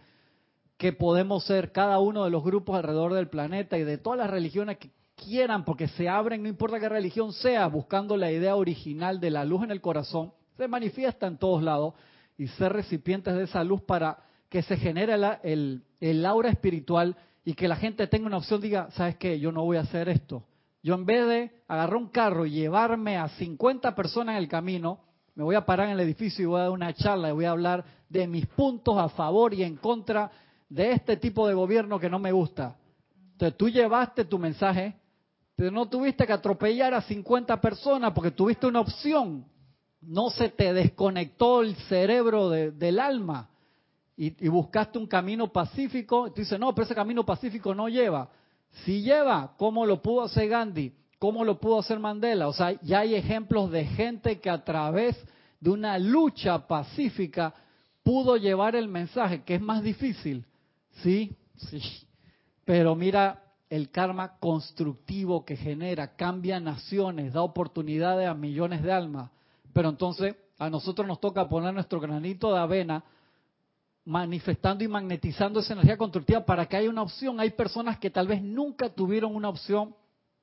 [0.77, 4.29] que podemos ser cada uno de los grupos alrededor del planeta y de todas las
[4.29, 9.21] religiones que quieran, porque se abren, no importa qué religión sea, buscando la idea original
[9.21, 11.95] de la luz en el corazón, se manifiesta en todos lados
[12.37, 17.69] y ser recipientes de esa luz para que se genere el, aura espiritual y que
[17.69, 19.39] la gente tenga una opción, diga, ¿sabes qué?
[19.39, 20.45] Yo no voy a hacer esto.
[20.83, 25.01] Yo en vez de agarrar un carro y llevarme a 50 personas en el camino,
[25.35, 27.45] me voy a parar en el edificio y voy a dar una charla y voy
[27.45, 30.31] a hablar de mis puntos a favor y en contra
[30.69, 32.77] de este tipo de gobierno que no me gusta.
[33.33, 34.95] Entonces tú llevaste tu mensaje,
[35.55, 39.45] pero no tuviste que atropellar a 50 personas porque tuviste una opción.
[40.01, 43.49] No se te desconectó el cerebro del alma
[44.21, 48.29] y, buscaste un camino pacífico, y tú dices, no, pero ese camino pacífico no lleva.
[48.85, 50.93] Si lleva, ¿cómo lo pudo hacer Gandhi?
[51.21, 52.49] ¿Cómo lo pudo hacer Mandela?
[52.49, 55.17] O sea, ya hay ejemplos de gente que a través
[55.61, 57.55] de una lucha pacífica
[58.03, 60.45] pudo llevar el mensaje, que es más difícil.
[61.03, 61.81] Sí, sí.
[62.65, 69.31] Pero mira el karma constructivo que genera, cambia naciones, da oportunidades a millones de almas.
[69.73, 73.05] Pero entonces a nosotros nos toca poner nuestro granito de avena
[74.09, 77.39] manifestando y magnetizando esa energía constructiva para que haya una opción.
[77.41, 79.95] Hay personas que tal vez nunca tuvieron una opción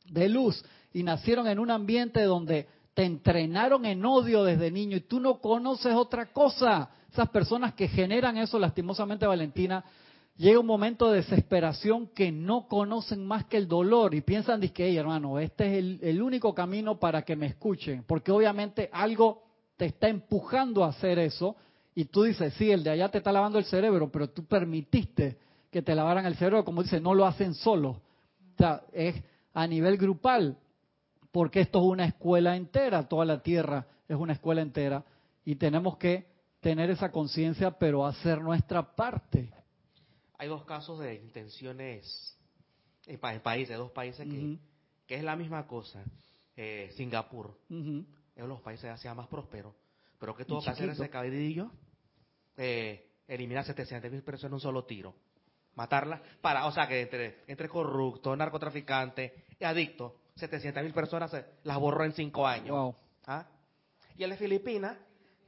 [0.07, 0.63] de luz
[0.93, 5.39] y nacieron en un ambiente donde te entrenaron en odio desde niño y tú no
[5.41, 6.91] conoces otra cosa.
[7.11, 9.83] Esas personas que generan eso, lastimosamente Valentina,
[10.37, 14.95] llega un momento de desesperación que no conocen más que el dolor y piensan que,
[14.95, 19.41] hermano, este es el único camino para que me escuchen, porque obviamente algo
[19.75, 21.55] te está empujando a hacer eso
[21.95, 25.37] y tú dices, sí, el de allá te está lavando el cerebro, pero tú permitiste
[25.71, 28.01] que te lavaran el cerebro, como dice, no lo hacen solo.
[28.53, 29.15] O sea, es
[29.53, 30.57] a nivel grupal,
[31.31, 35.05] porque esto es una escuela entera, toda la tierra es una escuela entera,
[35.45, 36.27] y tenemos que
[36.59, 39.53] tener esa conciencia, pero hacer nuestra parte.
[40.37, 42.37] Hay dos casos de intenciones
[43.05, 44.57] en, países, dos países que,
[45.07, 46.03] que, es la misma cosa.
[46.57, 49.73] Eh, Singapur es uno de los países de Asia más prósperos,
[50.19, 51.71] pero que tuvo que hacer ese cabidillo
[52.57, 55.15] eh, eliminar 700 mil personas en un solo tiro.
[55.75, 61.45] Matarlas para, o sea, que entre, entre corruptos, narcotraficantes y adictos, 700 mil personas se,
[61.63, 62.95] las borró en cinco años.
[63.25, 63.45] ¿Ah?
[64.17, 64.97] Y el de Filipinas,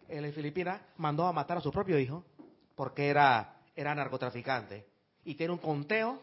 [0.07, 2.25] el de Filipinas mandó a matar a su propio hijo
[2.75, 4.85] porque era, era narcotraficante.
[5.23, 6.21] Y tiene un conteo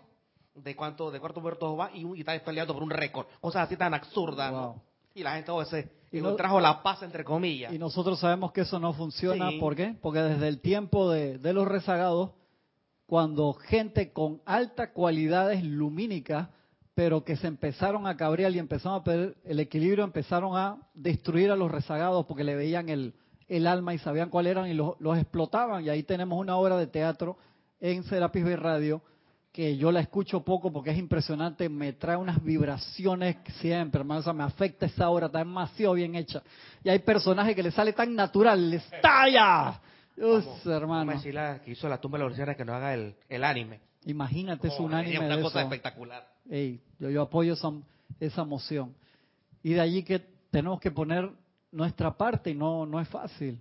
[0.54, 3.26] de cuánto, de cuántos muertos va y, está peleando por un récord.
[3.40, 4.76] Cosas así tan absurdas.
[5.14, 7.72] Y la gente, oh, se y no, trajo la paz, entre comillas.
[7.72, 9.50] Y nosotros sabemos que eso no funciona.
[9.58, 9.96] ¿Por qué?
[10.00, 12.30] Porque desde el tiempo de, de los rezagados,
[13.06, 16.48] cuando gente con altas cualidades lumínicas,
[16.94, 21.50] pero que se empezaron a cabrear y empezaron a perder el equilibrio, empezaron a destruir
[21.50, 23.14] a los rezagados porque le veían el,
[23.48, 25.84] el alma y sabían cuál eran y los, los explotaban.
[25.84, 27.36] Y ahí tenemos una obra de teatro
[27.80, 29.02] en Serapis Bay Radio
[29.54, 34.22] que yo la escucho poco porque es impresionante, me trae unas vibraciones siempre, hermano, o
[34.24, 36.42] sea, me afecta esa obra, está demasiado bien hecha.
[36.82, 39.80] Y hay personajes que le sale tan natural, les estalla.
[40.16, 41.12] Hermano.
[41.12, 43.78] Vamos la que hizo la tumba de los que no haga el, el anime.
[44.06, 46.26] Imagínate, es un anime una de cosa espectacular.
[46.50, 47.70] Ey, yo, yo apoyo esa,
[48.18, 48.92] esa emoción.
[49.62, 50.18] Y de allí que
[50.50, 51.30] tenemos que poner
[51.70, 53.60] nuestra parte y no, no es fácil.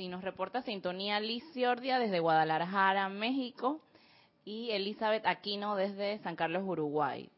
[0.00, 3.82] Sí, nos reporta sintonía Liz Ciordia desde Guadalajara, México,
[4.46, 7.28] y Elizabeth Aquino desde San Carlos, Uruguay.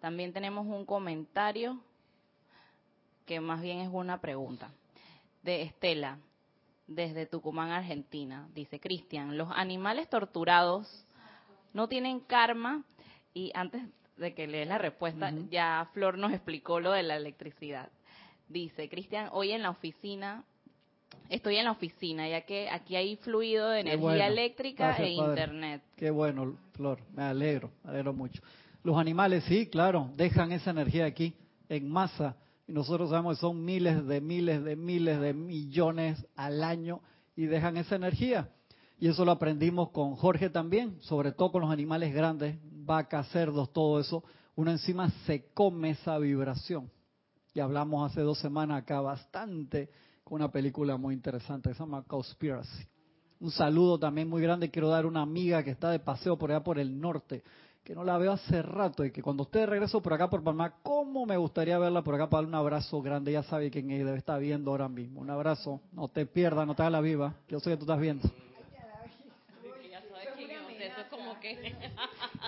[0.00, 1.80] También tenemos un comentario
[3.24, 4.70] que más bien es una pregunta
[5.42, 6.18] de Estela
[6.86, 8.46] desde Tucumán, Argentina.
[8.52, 11.06] Dice Cristian, los animales torturados
[11.72, 12.84] no tienen karma
[13.32, 13.82] y antes
[14.18, 17.88] de que lees la respuesta, ya Flor nos explicó lo de la electricidad.
[18.46, 20.44] Dice, Cristian, hoy en la oficina
[21.30, 25.80] Estoy en la oficina, ya que aquí hay fluido de energía eléctrica e internet.
[25.94, 28.42] Qué bueno, Flor, me alegro, me alegro mucho.
[28.82, 31.32] Los animales, sí, claro, dejan esa energía aquí
[31.68, 32.36] en masa.
[32.66, 37.00] Y nosotros sabemos que son miles de miles de miles de millones al año
[37.36, 38.48] y dejan esa energía.
[38.98, 43.72] Y eso lo aprendimos con Jorge también, sobre todo con los animales grandes, vacas, cerdos,
[43.72, 44.24] todo eso.
[44.56, 46.90] Uno encima se come esa vibración.
[47.54, 49.90] Y hablamos hace dos semanas acá bastante
[50.30, 52.86] una película muy interesante, se llama Conspiracy.
[53.40, 54.70] Un saludo también muy grande.
[54.70, 57.42] Quiero dar a una amiga que está de paseo por allá por el norte,
[57.82, 60.74] que no la veo hace rato y que cuando usted regreso por acá por Palma,
[60.82, 63.32] ¿cómo me gustaría verla por acá para darle un abrazo grande?
[63.32, 65.20] Ya sabe quién debe estar viendo ahora mismo.
[65.20, 67.34] Un abrazo, no te pierdas, no te hagas la viva.
[67.48, 68.28] Yo sé que tú estás viendo.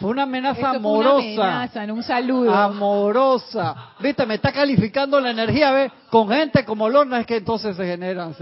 [0.03, 1.26] Fue una amenaza amorosa.
[1.26, 2.53] Una amenaza, un saludo.
[2.53, 3.94] Amorosa.
[4.00, 5.92] Viste, me está calificando la energía, ¿ves?
[6.11, 8.34] Con gente como Lorna es que entonces se generan.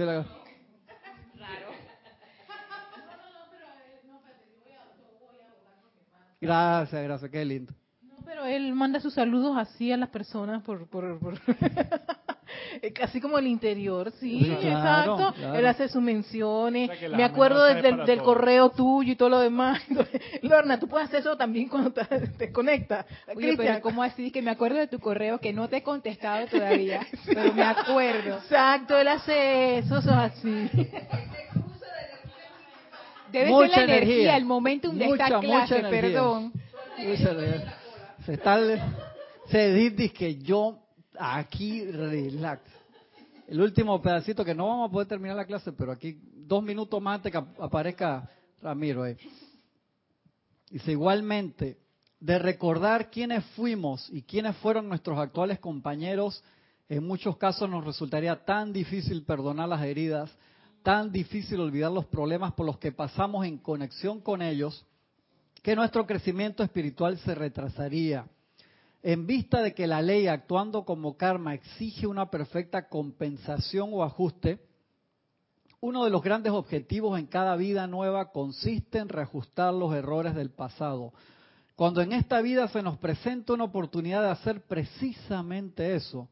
[6.40, 7.74] Gracias, gracias, qué lindo.
[8.00, 10.88] No, pero él manda sus saludos así a las personas por...
[10.88, 11.34] por, por...
[12.94, 15.34] Casi como el interior, sí, exacto.
[15.54, 16.90] Él hace sus menciones.
[17.10, 19.82] Me acuerdo del, correo tuyo y todo lo demás.
[20.42, 23.06] Lorna, tú puedes hacer eso también cuando te, conectas.
[23.34, 24.30] Oye, pero ¿cómo así?
[24.30, 28.36] Que me acuerdo de tu correo que no te he contestado todavía, pero me acuerdo.
[28.36, 30.70] Exacto, él hace eso, eso es así.
[33.32, 36.52] Debe ser la energía, el momentum de esta clase, perdón.
[38.24, 38.60] Se está,
[39.46, 40.78] se dice que yo
[41.20, 42.62] aquí relax.
[43.46, 47.00] El último pedacito que no vamos a poder terminar la clase, pero aquí dos minutos
[47.02, 48.30] más antes que aparezca
[48.62, 49.06] Ramiro.
[49.06, 49.18] Eh.
[50.70, 51.78] Dice igualmente,
[52.20, 56.42] de recordar quiénes fuimos y quiénes fueron nuestros actuales compañeros,
[56.88, 60.30] en muchos casos nos resultaría tan difícil perdonar las heridas,
[60.82, 64.86] tan difícil olvidar los problemas por los que pasamos en conexión con ellos,
[65.62, 68.26] que nuestro crecimiento espiritual se retrasaría
[69.02, 74.60] en vista de que la ley actuando como karma exige una perfecta compensación o ajuste,
[75.82, 80.50] Uno de los grandes objetivos en cada vida nueva consiste en reajustar los errores del
[80.50, 81.14] pasado.
[81.74, 86.28] Cuando en esta vida se nos presenta una oportunidad de hacer precisamente eso,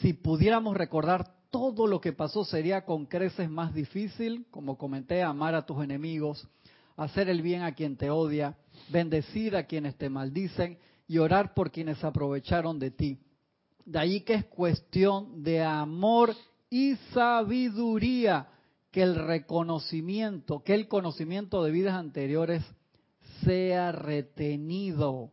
[0.00, 5.54] si pudiéramos recordar todo lo que pasó sería con creces más difícil, como comenté, amar
[5.54, 6.48] a tus enemigos,
[6.96, 8.56] hacer el bien a quien te odia,
[8.88, 10.78] bendecir a quienes te maldicen
[11.08, 13.18] y orar por quienes aprovecharon de ti.
[13.84, 16.34] De ahí que es cuestión de amor
[16.70, 18.48] y sabiduría
[18.90, 22.64] que el reconocimiento, que el conocimiento de vidas anteriores
[23.44, 25.30] sea retenido.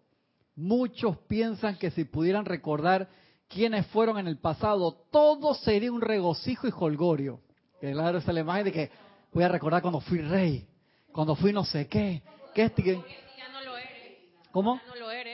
[0.55, 3.09] Muchos piensan que si pudieran recordar
[3.47, 7.39] quiénes fueron en el pasado, todo sería un regocijo y holgorio.
[7.79, 8.91] Claro, esa es la imagen de que
[9.31, 10.67] voy a recordar cuando fui rey,
[11.11, 12.21] cuando fui no sé qué.
[12.53, 12.75] ¿Qué es?
[12.75, 14.19] Ya no lo eres.
[14.51, 14.75] ¿Cómo?
[14.75, 15.32] Ya no lo eres.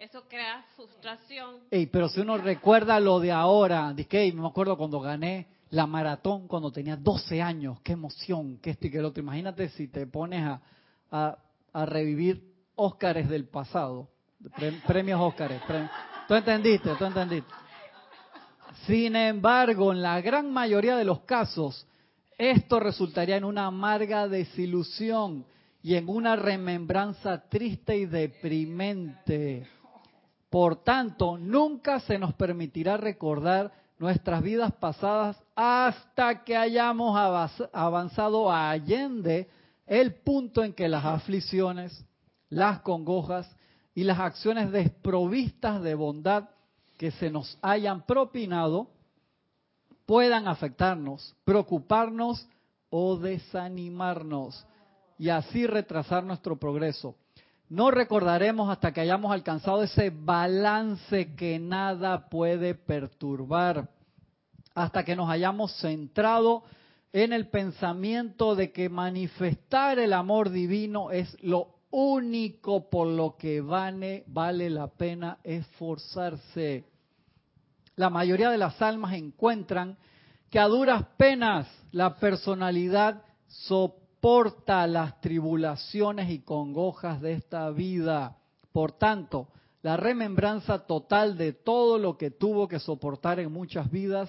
[0.00, 1.56] Eso crea frustración.
[1.70, 5.86] Ey, pero si uno recuerda lo de ahora, de que me acuerdo cuando gané la
[5.86, 9.22] maratón cuando tenía 12 años, qué emoción, qué esto y qué lo otro.
[9.22, 10.62] Imagínate si te pones a,
[11.74, 14.08] a, revivir Óscares del pasado,
[14.86, 15.60] premios Óscares.
[16.26, 16.94] ¿Tú entendiste?
[16.96, 17.52] ¿Tú entendiste?
[18.86, 21.86] Sin embargo, en la gran mayoría de los casos,
[22.38, 25.44] esto resultaría en una amarga desilusión
[25.82, 29.68] y en una remembranza triste y deprimente.
[30.50, 37.16] Por tanto, nunca se nos permitirá recordar nuestras vidas pasadas hasta que hayamos
[37.72, 39.48] avanzado a allende
[39.86, 42.04] el punto en que las aflicciones,
[42.48, 43.48] las congojas
[43.94, 46.48] y las acciones desprovistas de bondad
[46.96, 48.90] que se nos hayan propinado
[50.06, 52.48] puedan afectarnos, preocuparnos
[52.88, 54.66] o desanimarnos
[55.18, 57.14] y así retrasar nuestro progreso.
[57.70, 63.88] No recordaremos hasta que hayamos alcanzado ese balance que nada puede perturbar,
[64.74, 66.64] hasta que nos hayamos centrado
[67.12, 73.60] en el pensamiento de que manifestar el amor divino es lo único por lo que
[73.60, 76.84] vale, vale la pena esforzarse.
[77.94, 79.96] La mayoría de las almas encuentran
[80.50, 88.36] que a duras penas la personalidad soporta soporta las tribulaciones y congojas de esta vida.
[88.70, 89.48] Por tanto,
[89.80, 94.28] la remembranza total de todo lo que tuvo que soportar en muchas vidas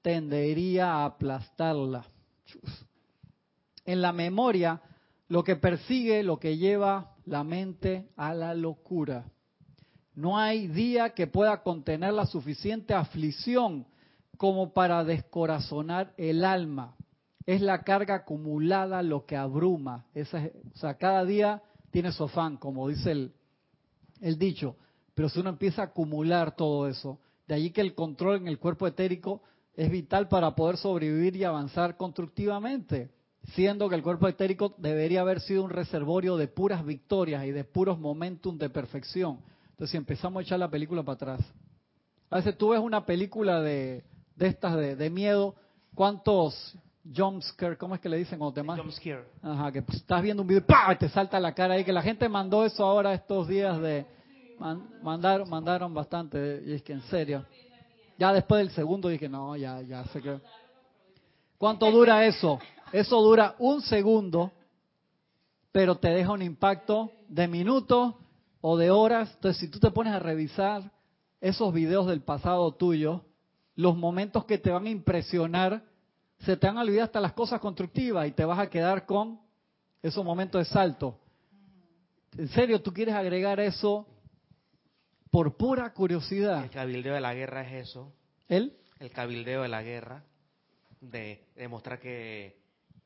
[0.00, 2.06] tendería a aplastarla.
[3.84, 4.80] En la memoria,
[5.28, 9.26] lo que persigue, lo que lleva la mente a la locura.
[10.14, 13.86] No hay día que pueda contener la suficiente aflicción
[14.38, 16.94] como para descorazonar el alma
[17.48, 20.04] es la carga acumulada lo que abruma.
[20.12, 23.32] Esa, o sea, cada día tiene su afán, como dice el,
[24.20, 24.76] el dicho.
[25.14, 28.58] Pero si uno empieza a acumular todo eso, de allí que el control en el
[28.58, 29.40] cuerpo etérico
[29.72, 33.12] es vital para poder sobrevivir y avanzar constructivamente,
[33.54, 37.64] siendo que el cuerpo etérico debería haber sido un reservorio de puras victorias y de
[37.64, 39.40] puros momentum de perfección.
[39.70, 41.40] Entonces, si empezamos a echar la película para atrás,
[42.28, 44.04] a veces tú ves una película de,
[44.38, 45.54] estas de miedo,
[45.94, 46.76] ¿cuántos
[47.14, 48.86] jumpscare, ¿cómo es que le dicen cuando te mandan?
[49.42, 52.02] Ajá, que pues, estás viendo un video y te salta la cara ahí, que la
[52.02, 54.06] gente mandó eso ahora estos días de...
[55.02, 57.44] mandaron, mandaron bastante, y es que en serio.
[58.18, 60.40] Ya después del segundo dije, no, ya, ya sé que...
[61.56, 62.58] ¿Cuánto dura eso?
[62.92, 64.52] Eso dura un segundo,
[65.72, 68.14] pero te deja un impacto de minutos
[68.60, 69.30] o de horas.
[69.34, 70.90] Entonces, si tú te pones a revisar
[71.40, 73.24] esos videos del pasado tuyo,
[73.74, 75.82] los momentos que te van a impresionar,
[76.40, 79.40] se te han olvidado hasta las cosas constructivas y te vas a quedar con
[80.02, 81.18] esos momentos de salto.
[82.36, 84.06] ¿En serio tú quieres agregar eso
[85.30, 86.62] por pura curiosidad?
[86.64, 88.12] El cabildeo de la guerra es eso.
[88.48, 88.76] ¿El?
[89.00, 90.24] El cabildeo de la guerra,
[91.00, 92.58] de demostrar que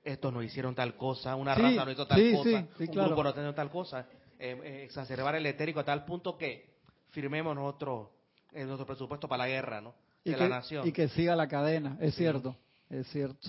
[0.04, 3.54] estos no hicieron tal cosa, una raza no hizo tal cosa, un grupo no hizo
[3.54, 4.06] tal cosa.
[4.38, 6.74] Eh, eh, exacerbar el etérico a tal punto que
[7.10, 8.08] firmemos nosotros
[8.52, 9.94] en nuestro presupuesto para la guerra, ¿no?
[10.24, 10.86] De la nación.
[10.86, 12.56] Y que siga la cadena, es cierto
[12.92, 13.48] es cierto.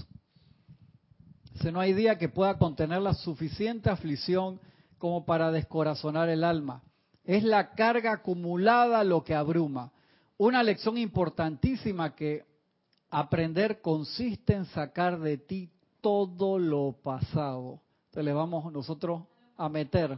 [1.62, 4.60] Si no hay día que pueda contener la suficiente aflicción
[4.98, 6.82] como para descorazonar el alma.
[7.26, 9.92] Es la carga acumulada lo que abruma.
[10.38, 12.46] Una lección importantísima que
[13.10, 15.70] aprender consiste en sacar de ti
[16.00, 17.82] todo lo pasado.
[18.06, 19.24] Entonces le vamos nosotros
[19.58, 20.18] a meter.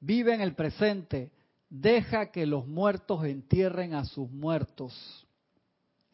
[0.00, 1.32] Vive en el presente.
[1.70, 5.26] Deja que los muertos entierren a sus muertos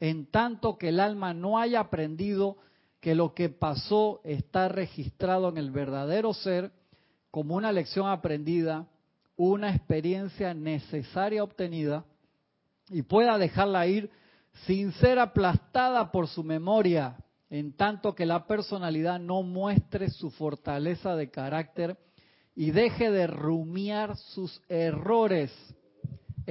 [0.00, 2.56] en tanto que el alma no haya aprendido
[3.00, 6.72] que lo que pasó está registrado en el verdadero ser
[7.30, 8.86] como una lección aprendida,
[9.36, 12.04] una experiencia necesaria obtenida,
[12.90, 14.10] y pueda dejarla ir
[14.66, 17.16] sin ser aplastada por su memoria,
[17.48, 21.96] en tanto que la personalidad no muestre su fortaleza de carácter
[22.54, 25.52] y deje de rumiar sus errores,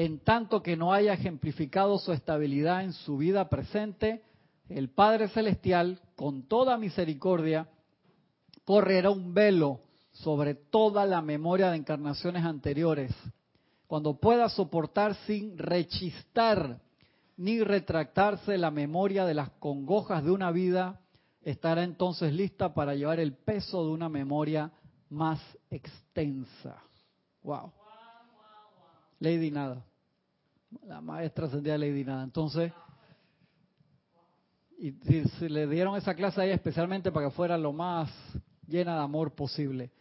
[0.01, 4.23] en tanto que no haya ejemplificado su estabilidad en su vida presente,
[4.69, 7.67] el Padre Celestial, con toda misericordia,
[8.63, 9.81] correrá un velo
[10.13, 13.11] sobre toda la memoria de encarnaciones anteriores,
[13.87, 16.79] cuando pueda soportar sin rechistar
[17.35, 21.01] ni retractarse la memoria de las congojas de una vida,
[21.41, 24.71] estará entonces lista para llevar el peso de una memoria
[25.09, 26.77] más extensa.
[27.43, 27.73] Wow.
[29.19, 29.88] Lady Nada.
[30.85, 32.23] La maestra ascendida Lady Nada.
[32.23, 32.71] Entonces,
[34.77, 34.91] y,
[35.39, 38.09] se le dieron esa clase a ella especialmente para que fuera lo más
[38.67, 39.91] llena de amor posible.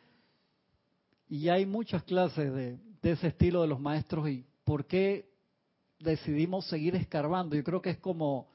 [1.28, 5.30] Y hay muchas clases de, ese estilo de los maestros y por qué
[5.98, 7.56] decidimos seguir escarbando.
[7.56, 8.48] Yo creo que es como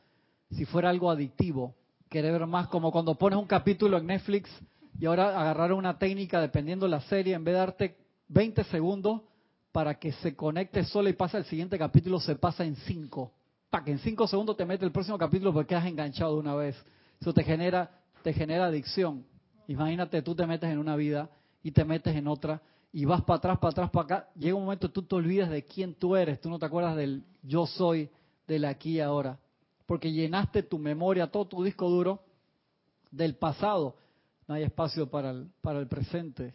[0.51, 1.75] si fuera algo adictivo,
[2.09, 4.49] querer ver más, como cuando pones un capítulo en Netflix
[4.99, 7.97] y ahora agarrar una técnica dependiendo de la serie, en vez de darte
[8.27, 9.21] 20 segundos
[9.73, 13.33] para que se conecte solo y pase al siguiente capítulo, se pasa en 5.
[13.71, 16.53] Para que en 5 segundos te mete el próximo capítulo porque has enganchado de una
[16.53, 16.77] vez.
[17.19, 17.89] Eso te genera,
[18.21, 19.25] te genera adicción.
[19.67, 21.27] Imagínate, tú te metes en una vida
[21.63, 22.61] y te metes en otra
[22.91, 25.65] y vas para atrás, para atrás, para acá, llega un momento tú te olvidas de
[25.65, 28.11] quién tú eres, tú no te acuerdas del yo soy
[28.45, 29.39] del aquí y ahora,
[29.87, 32.21] porque llenaste tu memoria, todo tu disco duro
[33.09, 33.95] del pasado.
[34.47, 36.53] No hay espacio para el, para el presente.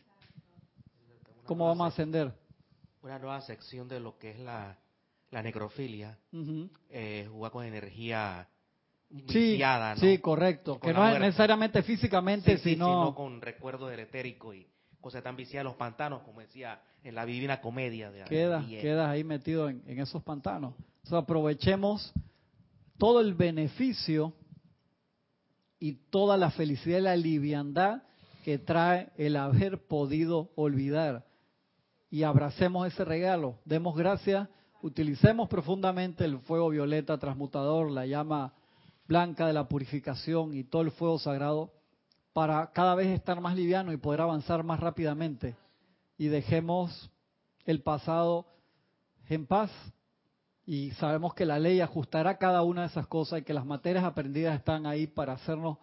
[1.47, 2.33] ¿Cómo vamos a ascender?
[3.09, 4.77] Una nueva sección de lo que es la,
[5.31, 6.19] la necrofilia,
[6.91, 8.47] eh, jugar con energía
[9.09, 10.79] viciada, sí, Sí, correcto.
[10.79, 12.85] que no es necesariamente físicamente, sino...
[12.87, 14.67] sino con recuerdo del etérico y
[15.01, 18.11] cosas tan viciadas los pantanos, como decía en la divina comedia.
[18.11, 20.75] De quedas, quedas ahí metido en, esos pantanos.
[21.11, 22.13] aprovechemos
[22.99, 24.35] todo el beneficio
[25.81, 28.03] y toda la felicidad y la liviandad
[28.45, 31.25] que trae el haber podido olvidar.
[32.11, 34.49] Y abracemos ese regalo, demos gracias,
[34.81, 38.55] utilicemos profundamente el fuego violeta transmutador, la llama
[39.07, 41.73] blanca de la purificación y todo el fuego sagrado
[42.33, 45.57] para cada vez estar más liviano y poder avanzar más rápidamente.
[46.17, 47.11] Y dejemos
[47.65, 48.47] el pasado
[49.29, 49.71] en paz
[50.65, 54.05] y sabemos que la ley ajustará cada una de esas cosas y que las materias
[54.05, 55.79] aprendidas están ahí para hacernos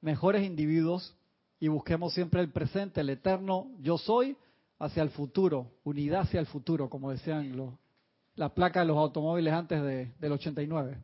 [0.00, 1.14] mejores individuos
[1.60, 4.36] y busquemos siempre el presente, el eterno yo soy
[4.78, 7.74] hacia el futuro, unidad hacia el futuro, como decían los,
[8.36, 10.98] la placa de los automóviles antes de, del 89.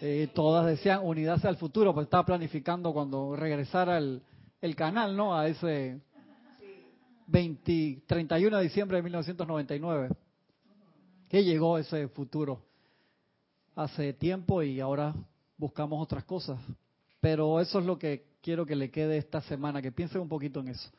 [0.00, 4.22] Eh, todas decían unidad hacia el futuro, pues estaba planificando cuando regresara el,
[4.76, 5.36] canal, ¿no?
[5.36, 6.00] A ese
[7.26, 10.10] 20, 31 de diciembre de 1999.
[11.28, 12.62] Que llegó ese futuro
[13.74, 15.14] hace tiempo y ahora
[15.56, 16.60] buscamos otras cosas.
[17.20, 20.60] Pero eso es lo que quiero que le quede esta semana, que piensen un poquito
[20.60, 20.90] en eso.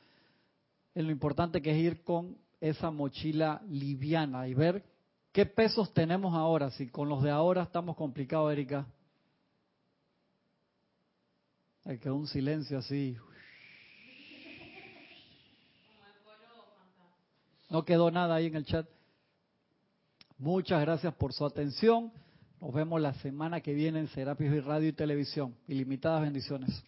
[0.96, 4.84] En lo importante que es ir con esa mochila liviana y ver
[5.32, 6.72] ¿Qué pesos tenemos ahora?
[6.72, 8.88] Si con los de ahora estamos complicados, Erika.
[11.86, 13.16] Hay quedó un silencio así.
[17.70, 18.88] No quedó nada ahí en el chat.
[20.40, 22.12] Muchas gracias por su atención.
[22.60, 25.56] Nos vemos la semana que viene en Serapis y Radio y Televisión.
[25.68, 26.84] Ilimitadas bendiciones.